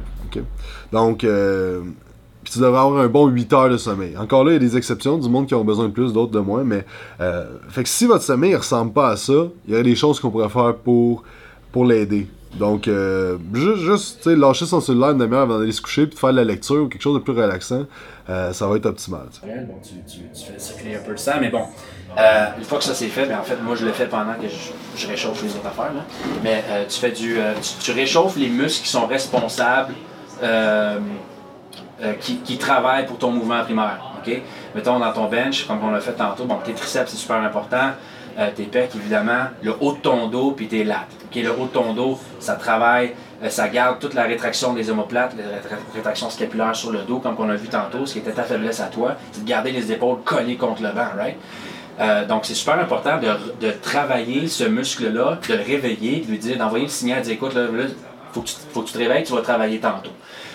Donc, 0.91 1.23
euh, 1.23 1.81
puis 2.43 2.53
tu 2.53 2.59
devrais 2.59 2.79
avoir 2.79 2.99
un 3.01 3.07
bon 3.07 3.27
8 3.27 3.53
heures 3.53 3.69
de 3.69 3.77
sommeil. 3.77 4.15
Encore 4.17 4.43
là, 4.43 4.51
il 4.51 4.53
y 4.53 4.57
a 4.57 4.59
des 4.59 4.77
exceptions, 4.77 5.17
du 5.17 5.29
monde 5.29 5.47
qui 5.47 5.55
ont 5.55 5.63
besoin 5.63 5.85
de 5.87 5.93
plus, 5.93 6.13
d'autres 6.13 6.31
de 6.31 6.39
moins, 6.39 6.63
mais 6.63 6.85
euh, 7.21 7.45
fait 7.69 7.83
que 7.83 7.89
si 7.89 8.05
votre 8.05 8.23
sommeil 8.23 8.51
ne 8.51 8.57
ressemble 8.57 8.91
pas 8.93 9.09
à 9.09 9.17
ça, 9.17 9.33
il 9.65 9.71
y 9.71 9.73
aurait 9.73 9.83
des 9.83 9.95
choses 9.95 10.19
qu'on 10.19 10.29
pourrait 10.29 10.49
faire 10.49 10.75
pour, 10.75 11.23
pour 11.71 11.85
l'aider. 11.85 12.27
Donc, 12.57 12.87
euh, 12.87 13.37
juste, 13.53 14.25
lâcher 14.27 14.65
son 14.65 14.79
cellulaire 14.79 15.11
une 15.11 15.17
demi-heure 15.17 15.41
avant 15.41 15.59
d'aller 15.59 15.71
se 15.71 15.81
coucher, 15.81 16.07
puis 16.07 16.17
faire 16.17 16.31
la 16.31 16.43
lecture 16.43 16.83
ou 16.83 16.87
quelque 16.87 17.01
chose 17.01 17.15
de 17.15 17.19
plus 17.19 17.33
relaxant, 17.33 17.83
euh, 18.29 18.53
ça 18.53 18.67
va 18.67 18.77
être 18.77 18.85
optimal. 18.85 19.27
Bon, 19.43 19.75
tu, 19.83 20.43
fais 20.45 20.57
circuler 20.57 20.95
un 20.95 20.99
peu 20.99 21.11
le 21.11 21.17
sang, 21.17 21.33
mais 21.41 21.49
bon, 21.49 21.63
euh, 22.17 22.45
une 22.57 22.63
fois 22.63 22.77
que 22.77 22.85
ça 22.85 22.93
c'est 22.93 23.07
fait, 23.07 23.25
ben, 23.25 23.39
en 23.39 23.43
fait, 23.43 23.57
moi 23.61 23.75
je 23.75 23.85
le 23.85 23.91
fais 23.91 24.07
pendant 24.07 24.33
que 24.33 24.47
je, 24.95 25.07
réchauffe 25.07 25.43
les 25.43 25.49
autres 25.49 25.67
affaires. 25.67 25.93
Là. 25.93 26.05
Mais 26.43 26.63
euh, 26.69 26.85
tu 26.87 26.99
fais 26.99 27.11
du. 27.11 27.37
tu, 27.81 27.91
réchauffes 27.91 28.37
les 28.37 28.49
muscles 28.49 28.83
qui 28.83 28.89
sont 28.89 29.05
responsables, 29.05 29.93
qui, 32.21 32.37
qui 32.37 32.57
travaillent 32.57 33.05
pour 33.05 33.17
ton 33.17 33.31
mouvement 33.31 33.63
primaire. 33.63 33.99
Mettons 34.73 34.99
dans 34.99 35.13
ton 35.13 35.29
bench, 35.29 35.67
comme 35.67 35.83
on 35.83 35.91
l'a 35.91 36.01
fait 36.01 36.13
tantôt, 36.13 36.45
bon, 36.45 36.57
tes 36.63 36.73
triceps 36.73 37.11
c'est 37.11 37.17
super 37.17 37.37
important. 37.37 37.91
Euh, 38.37 38.49
tes 38.55 38.63
pecs, 38.63 38.95
évidemment, 38.95 39.45
le 39.63 39.73
haut 39.79 39.93
de 39.93 39.99
ton 39.99 40.27
dos, 40.27 40.51
puis 40.51 40.67
tes 40.67 40.83
lattes. 40.83 41.07
ok? 41.25 41.41
Le 41.41 41.51
haut 41.51 41.65
de 41.65 41.71
ton 41.71 41.93
dos, 41.93 42.19
ça 42.39 42.55
travaille, 42.55 43.13
euh, 43.43 43.49
ça 43.49 43.69
garde 43.69 43.99
toute 43.99 44.13
la 44.13 44.23
rétraction 44.23 44.73
des 44.73 44.89
omoplates, 44.89 45.35
la 45.37 45.43
rétra- 45.43 45.81
rétraction 45.93 46.29
scapulaire 46.29 46.75
sur 46.75 46.91
le 46.91 46.99
dos, 46.99 47.19
comme 47.19 47.35
on 47.39 47.49
a 47.49 47.55
vu 47.55 47.67
tantôt, 47.67 48.05
ce 48.05 48.13
qui 48.13 48.19
était 48.19 48.31
ta 48.31 48.43
faiblesse 48.43 48.79
à 48.79 48.87
toi, 48.87 49.15
c'est 49.31 49.43
de 49.43 49.49
garder 49.49 49.71
les 49.71 49.91
épaules 49.91 50.17
collées 50.23 50.57
contre 50.57 50.81
le 50.81 50.89
banc, 50.89 51.07
right? 51.17 51.37
Euh, 51.99 52.25
donc, 52.25 52.45
c'est 52.45 52.55
super 52.55 52.77
important 52.77 53.19
de, 53.19 53.71
travailler 53.81 54.47
ce 54.47 54.65
muscle-là, 54.65 55.39
de 55.47 55.53
le 55.53 55.63
réveiller, 55.63 56.21
de 56.21 56.31
lui 56.31 56.37
dire, 56.37 56.57
d'envoyer 56.57 56.85
le 56.85 56.91
signal, 56.91 57.19
de 57.19 57.25
dire, 57.25 57.33
écoute, 57.35 57.53
là, 57.53 57.67
faut, 58.33 58.41
que 58.41 58.87
tu, 58.87 58.93
te 58.93 58.97
réveilles, 58.97 59.23
tu 59.23 59.33
vas 59.33 59.41
travailler 59.41 59.79
tantôt. 59.79 60.11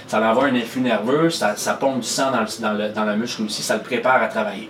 Ça 0.06 0.18
avoir 0.18 0.46
un 0.46 0.54
influx 0.54 0.82
nerveux, 0.82 1.30
ça, 1.30 1.56
ça 1.56 1.74
pompe 1.74 2.00
du 2.00 2.06
sang 2.06 2.30
dans 2.30 2.40
le, 2.40 2.46
dans, 2.60 2.72
le, 2.72 2.88
dans 2.90 3.04
le 3.04 3.16
muscle 3.16 3.42
aussi, 3.42 3.62
ça 3.62 3.76
le 3.76 3.82
prépare 3.82 4.22
à 4.22 4.26
travailler. 4.26 4.68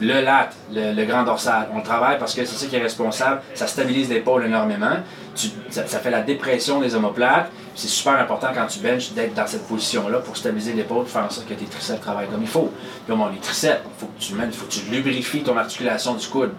Le 0.00 0.20
lat, 0.22 0.50
le, 0.72 1.04
grand 1.04 1.24
dorsal, 1.24 1.68
on 1.72 1.78
le 1.78 1.82
travaille 1.82 2.18
parce 2.18 2.34
que 2.34 2.44
c'est 2.44 2.56
ça 2.56 2.66
qui 2.66 2.76
est 2.76 2.82
responsable. 2.82 3.40
Ça 3.54 3.66
stabilise 3.66 4.08
l'épaule 4.08 4.46
énormément. 4.46 4.96
Ça, 5.70 5.84
fait 5.84 6.10
la 6.10 6.22
dépression 6.22 6.80
des 6.80 6.94
omoplates. 6.94 7.50
C'est 7.74 7.88
super 7.88 8.18
important 8.18 8.48
quand 8.54 8.66
tu 8.66 8.80
benches 8.80 9.12
d'être 9.12 9.34
dans 9.34 9.46
cette 9.46 9.66
position-là 9.66 10.18
pour 10.18 10.36
stabiliser 10.36 10.72
l'épaule, 10.74 11.06
faire 11.06 11.24
en 11.24 11.30
sorte 11.30 11.48
que 11.48 11.54
tes 11.54 11.64
triceps 11.64 12.00
travaillent 12.00 12.28
comme 12.28 12.42
il 12.42 12.48
faut. 12.48 12.70
Puis 13.06 13.16
bon, 13.16 13.26
les 13.28 13.38
triceps, 13.38 13.80
il 13.84 14.00
faut 14.00 14.06
que 14.06 14.20
tu 14.20 14.34
mènes, 14.34 14.52
faut 14.52 14.66
que 14.66 14.72
tu 14.72 14.90
lubrifies 14.90 15.42
ton 15.42 15.56
articulation 15.56 16.14
du 16.14 16.26
coude. 16.28 16.50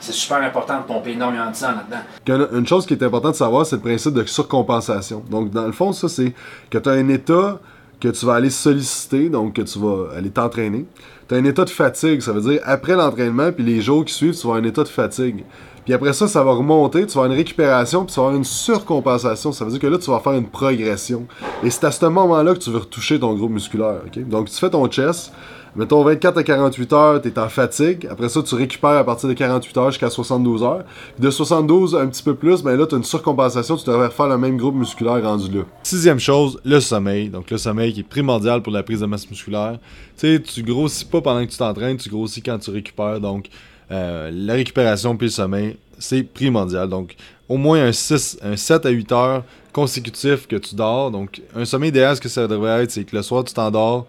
C'est 0.00 0.12
super 0.12 0.38
important 0.38 0.78
de 0.78 0.84
pomper 0.84 1.10
énormément 1.12 1.50
de 1.50 1.56
sang 1.56 1.72
là-dedans. 1.72 2.48
Une 2.56 2.66
chose 2.66 2.86
qui 2.86 2.94
est 2.94 3.02
importante 3.02 3.32
de 3.32 3.36
savoir, 3.36 3.66
c'est 3.66 3.76
le 3.76 3.82
principe 3.82 4.14
de 4.14 4.24
surcompensation. 4.24 5.22
Donc, 5.28 5.50
dans 5.50 5.66
le 5.66 5.72
fond, 5.72 5.92
ça, 5.92 6.08
c'est 6.08 6.32
que 6.70 6.78
tu 6.78 6.88
as 6.88 6.92
un 6.92 7.08
état 7.08 7.58
que 8.00 8.08
tu 8.08 8.24
vas 8.24 8.34
aller 8.34 8.50
solliciter, 8.50 9.28
donc 9.28 9.54
que 9.54 9.62
tu 9.62 9.78
vas 9.78 10.16
aller 10.16 10.30
t'entraîner. 10.30 10.86
Tu 11.30 11.36
as 11.36 11.38
un 11.38 11.44
état 11.44 11.64
de 11.64 11.70
fatigue, 11.70 12.22
ça 12.22 12.32
veut 12.32 12.40
dire 12.40 12.60
après 12.64 12.96
l'entraînement, 12.96 13.52
puis 13.52 13.62
les 13.62 13.80
jours 13.80 14.04
qui 14.04 14.12
suivent, 14.12 14.34
tu 14.34 14.48
vas 14.48 14.54
avoir 14.54 14.64
un 14.64 14.68
état 14.68 14.82
de 14.82 14.88
fatigue. 14.88 15.44
Puis 15.84 15.94
après 15.94 16.12
ça, 16.12 16.26
ça 16.26 16.42
va 16.42 16.50
remonter, 16.50 17.06
tu 17.06 17.14
vas 17.14 17.20
avoir 17.20 17.26
une 17.26 17.38
récupération, 17.38 18.04
puis 18.04 18.12
tu 18.12 18.18
vas 18.18 18.26
avoir 18.26 18.36
une 18.36 18.44
surcompensation. 18.44 19.52
Ça 19.52 19.64
veut 19.64 19.70
dire 19.70 19.78
que 19.78 19.86
là, 19.86 19.98
tu 19.98 20.10
vas 20.10 20.18
faire 20.18 20.32
une 20.32 20.48
progression. 20.48 21.28
Et 21.62 21.70
c'est 21.70 21.84
à 21.84 21.92
ce 21.92 22.04
moment-là 22.06 22.54
que 22.54 22.58
tu 22.58 22.70
veux 22.70 22.78
retoucher 22.78 23.20
ton 23.20 23.32
groupe 23.34 23.52
musculaire. 23.52 24.00
Donc, 24.16 24.50
tu 24.50 24.56
fais 24.56 24.70
ton 24.70 24.88
chest, 24.88 25.32
mettons 25.76 26.02
24 26.02 26.38
à 26.38 26.42
48 26.42 26.92
heures, 26.92 27.22
tu 27.22 27.28
es 27.28 27.38
en 27.38 27.48
fatigue. 27.48 28.06
Après 28.10 28.28
ça, 28.28 28.42
tu 28.42 28.54
récupères 28.54 28.90
à 28.90 29.04
partir 29.04 29.28
de 29.28 29.34
48 29.34 29.76
heures 29.76 29.90
jusqu'à 29.90 30.10
72 30.10 30.62
heures. 30.62 30.84
Puis 31.14 31.24
de 31.24 31.30
72 31.30 31.96
un 31.96 32.06
petit 32.08 32.22
peu 32.22 32.34
plus, 32.34 32.62
ben 32.62 32.76
là, 32.76 32.86
tu 32.86 32.94
as 32.94 32.98
une 32.98 33.04
surcompensation, 33.04 33.76
tu 33.76 33.84
devrais 33.86 34.10
faire 34.10 34.28
le 34.28 34.38
même 34.38 34.56
groupe 34.56 34.74
musculaire 34.74 35.22
rendu 35.22 35.50
là. 35.50 35.62
Sixième 35.82 36.18
chose, 36.18 36.60
le 36.64 36.80
sommeil. 36.80 37.28
Donc 37.28 37.50
le 37.50 37.58
sommeil 37.58 37.92
qui 37.92 38.00
est 38.00 38.08
primordial 38.08 38.62
pour 38.62 38.72
la 38.72 38.82
prise 38.82 39.00
de 39.00 39.06
masse 39.06 39.28
musculaire. 39.28 39.78
Tu 40.18 40.36
sais, 40.36 40.42
tu 40.42 40.62
grossis 40.62 41.04
pas 41.04 41.20
pendant 41.20 41.44
que 41.44 41.50
tu 41.50 41.58
t'entraînes, 41.58 41.96
tu 41.96 42.08
grossis 42.08 42.42
quand 42.42 42.58
tu 42.58 42.70
récupères. 42.70 43.20
Donc 43.20 43.46
euh, 43.90 44.30
la 44.32 44.54
récupération 44.54 45.16
puis 45.16 45.26
le 45.26 45.32
sommeil, 45.32 45.76
c'est 45.98 46.22
primordial. 46.22 46.88
Donc 46.88 47.16
au 47.48 47.56
moins 47.56 47.84
un, 47.84 47.92
6, 47.92 48.38
un 48.42 48.56
7 48.56 48.86
à 48.86 48.90
8 48.90 49.12
heures 49.12 49.44
consécutifs 49.72 50.46
que 50.46 50.56
tu 50.56 50.74
dors. 50.74 51.10
Donc 51.10 51.40
un 51.54 51.64
sommeil 51.64 51.90
idéal, 51.90 52.16
ce 52.16 52.20
que 52.20 52.28
ça 52.28 52.46
devrait 52.46 52.84
être, 52.84 52.90
c'est 52.90 53.04
que 53.04 53.16
le 53.16 53.22
soir 53.22 53.44
tu 53.44 53.54
t'endors 53.54 54.06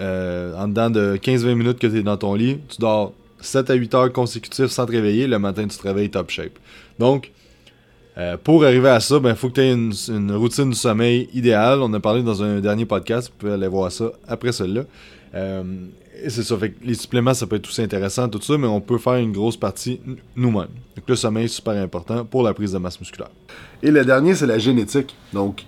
euh, 0.00 0.54
en 0.56 0.68
dedans 0.68 0.90
de 0.90 1.16
15-20 1.16 1.54
minutes 1.54 1.78
que 1.78 1.86
tu 1.86 1.98
es 1.98 2.02
dans 2.02 2.16
ton 2.16 2.34
lit, 2.34 2.58
tu 2.68 2.80
dors 2.80 3.12
7 3.40 3.70
à 3.70 3.74
8 3.74 3.94
heures 3.94 4.12
consécutifs 4.12 4.66
sans 4.66 4.86
te 4.86 4.92
réveiller. 4.92 5.26
Le 5.26 5.38
matin, 5.38 5.66
tu 5.66 5.76
te 5.76 5.82
réveilles 5.82 6.10
top 6.10 6.30
shape. 6.30 6.58
Donc, 6.98 7.30
euh, 8.16 8.36
pour 8.42 8.64
arriver 8.64 8.88
à 8.88 9.00
ça, 9.00 9.16
il 9.16 9.22
ben, 9.22 9.34
faut 9.34 9.48
que 9.48 9.54
tu 9.54 9.60
aies 9.60 9.72
une, 9.72 10.32
routine 10.32 10.70
du 10.70 10.76
sommeil 10.76 11.28
idéale. 11.34 11.80
On 11.82 11.92
a 11.92 12.00
parlé 12.00 12.22
dans 12.22 12.42
un 12.42 12.60
dernier 12.60 12.86
podcast, 12.86 13.28
vous 13.28 13.38
pouvez 13.38 13.52
aller 13.52 13.68
voir 13.68 13.90
ça 13.90 14.12
après 14.28 14.52
celui-là. 14.52 14.84
Euh, 15.34 15.62
c'est 16.28 16.44
ça, 16.44 16.56
les 16.82 16.94
suppléments, 16.94 17.34
ça 17.34 17.46
peut 17.46 17.56
être 17.56 17.68
aussi 17.68 17.82
intéressant, 17.82 18.28
tout 18.28 18.40
ça, 18.40 18.56
mais 18.56 18.68
on 18.68 18.80
peut 18.80 18.98
faire 18.98 19.16
une 19.16 19.32
grosse 19.32 19.56
partie 19.56 20.00
nous-mêmes. 20.36 20.68
Donc 20.96 21.08
le 21.08 21.16
sommeil, 21.16 21.48
c'est 21.48 21.56
super 21.56 21.74
important 21.74 22.24
pour 22.24 22.44
la 22.44 22.54
prise 22.54 22.72
de 22.72 22.78
masse 22.78 23.00
musculaire. 23.00 23.30
Et 23.82 23.90
le 23.90 24.04
dernier, 24.04 24.34
c'est 24.36 24.46
la 24.46 24.58
génétique. 24.58 25.14
Donc, 25.32 25.66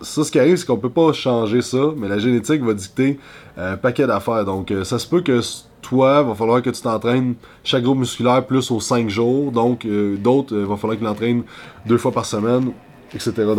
ça, 0.00 0.24
ce 0.24 0.30
qui 0.30 0.38
arrive, 0.38 0.56
c'est 0.56 0.66
qu'on 0.66 0.76
peut 0.76 0.90
pas 0.90 1.12
changer 1.12 1.62
ça, 1.62 1.92
mais 1.96 2.08
la 2.08 2.18
génétique 2.18 2.62
va 2.62 2.74
dicter 2.74 3.18
euh, 3.58 3.74
un 3.74 3.76
paquet 3.76 4.06
d'affaires. 4.06 4.44
Donc, 4.44 4.70
euh, 4.70 4.84
ça 4.84 4.98
se 4.98 5.06
peut 5.06 5.20
que 5.20 5.40
toi, 5.82 6.22
va 6.22 6.34
falloir 6.34 6.62
que 6.62 6.70
tu 6.70 6.82
t'entraînes 6.82 7.34
chaque 7.64 7.82
groupe 7.82 7.98
musculaire 7.98 8.44
plus 8.46 8.70
aux 8.70 8.80
5 8.80 9.08
jours. 9.08 9.52
Donc, 9.52 9.84
euh, 9.84 10.16
d'autres, 10.16 10.54
il 10.54 10.66
va 10.66 10.76
falloir 10.76 10.96
qu'ils 10.96 11.06
l'entraînent 11.06 11.42
deux 11.86 11.98
fois 11.98 12.12
par 12.12 12.26
semaine, 12.26 12.72
etc. 13.14 13.58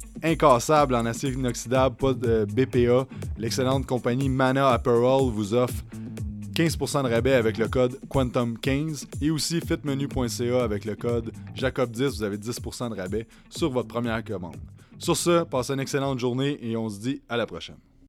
incassable 0.23 0.95
en 0.95 1.05
acier 1.05 1.31
inoxydable, 1.31 1.95
pas 1.95 2.13
de 2.13 2.45
BPA, 2.45 3.07
l'excellente 3.37 3.85
compagnie 3.85 4.29
Mana 4.29 4.69
Apparel 4.69 5.29
vous 5.31 5.53
offre 5.53 5.83
15% 6.53 7.03
de 7.03 7.09
rabais 7.09 7.33
avec 7.33 7.57
le 7.57 7.67
code 7.67 7.97
Quantum15 8.09 9.05
et 9.21 9.31
aussi 9.31 9.61
fitmenu.ca 9.61 10.63
avec 10.63 10.85
le 10.85 10.95
code 10.95 11.31
Jacob10, 11.55 12.17
vous 12.17 12.23
avez 12.23 12.37
10% 12.37 12.89
de 12.89 12.95
rabais 12.95 13.27
sur 13.49 13.69
votre 13.71 13.87
première 13.87 14.23
commande. 14.23 14.57
Sur 14.99 15.17
ce, 15.17 15.43
passez 15.43 15.73
une 15.73 15.79
excellente 15.79 16.19
journée 16.19 16.59
et 16.61 16.75
on 16.77 16.89
se 16.89 16.99
dit 16.99 17.21
à 17.29 17.37
la 17.37 17.45
prochaine. 17.45 17.77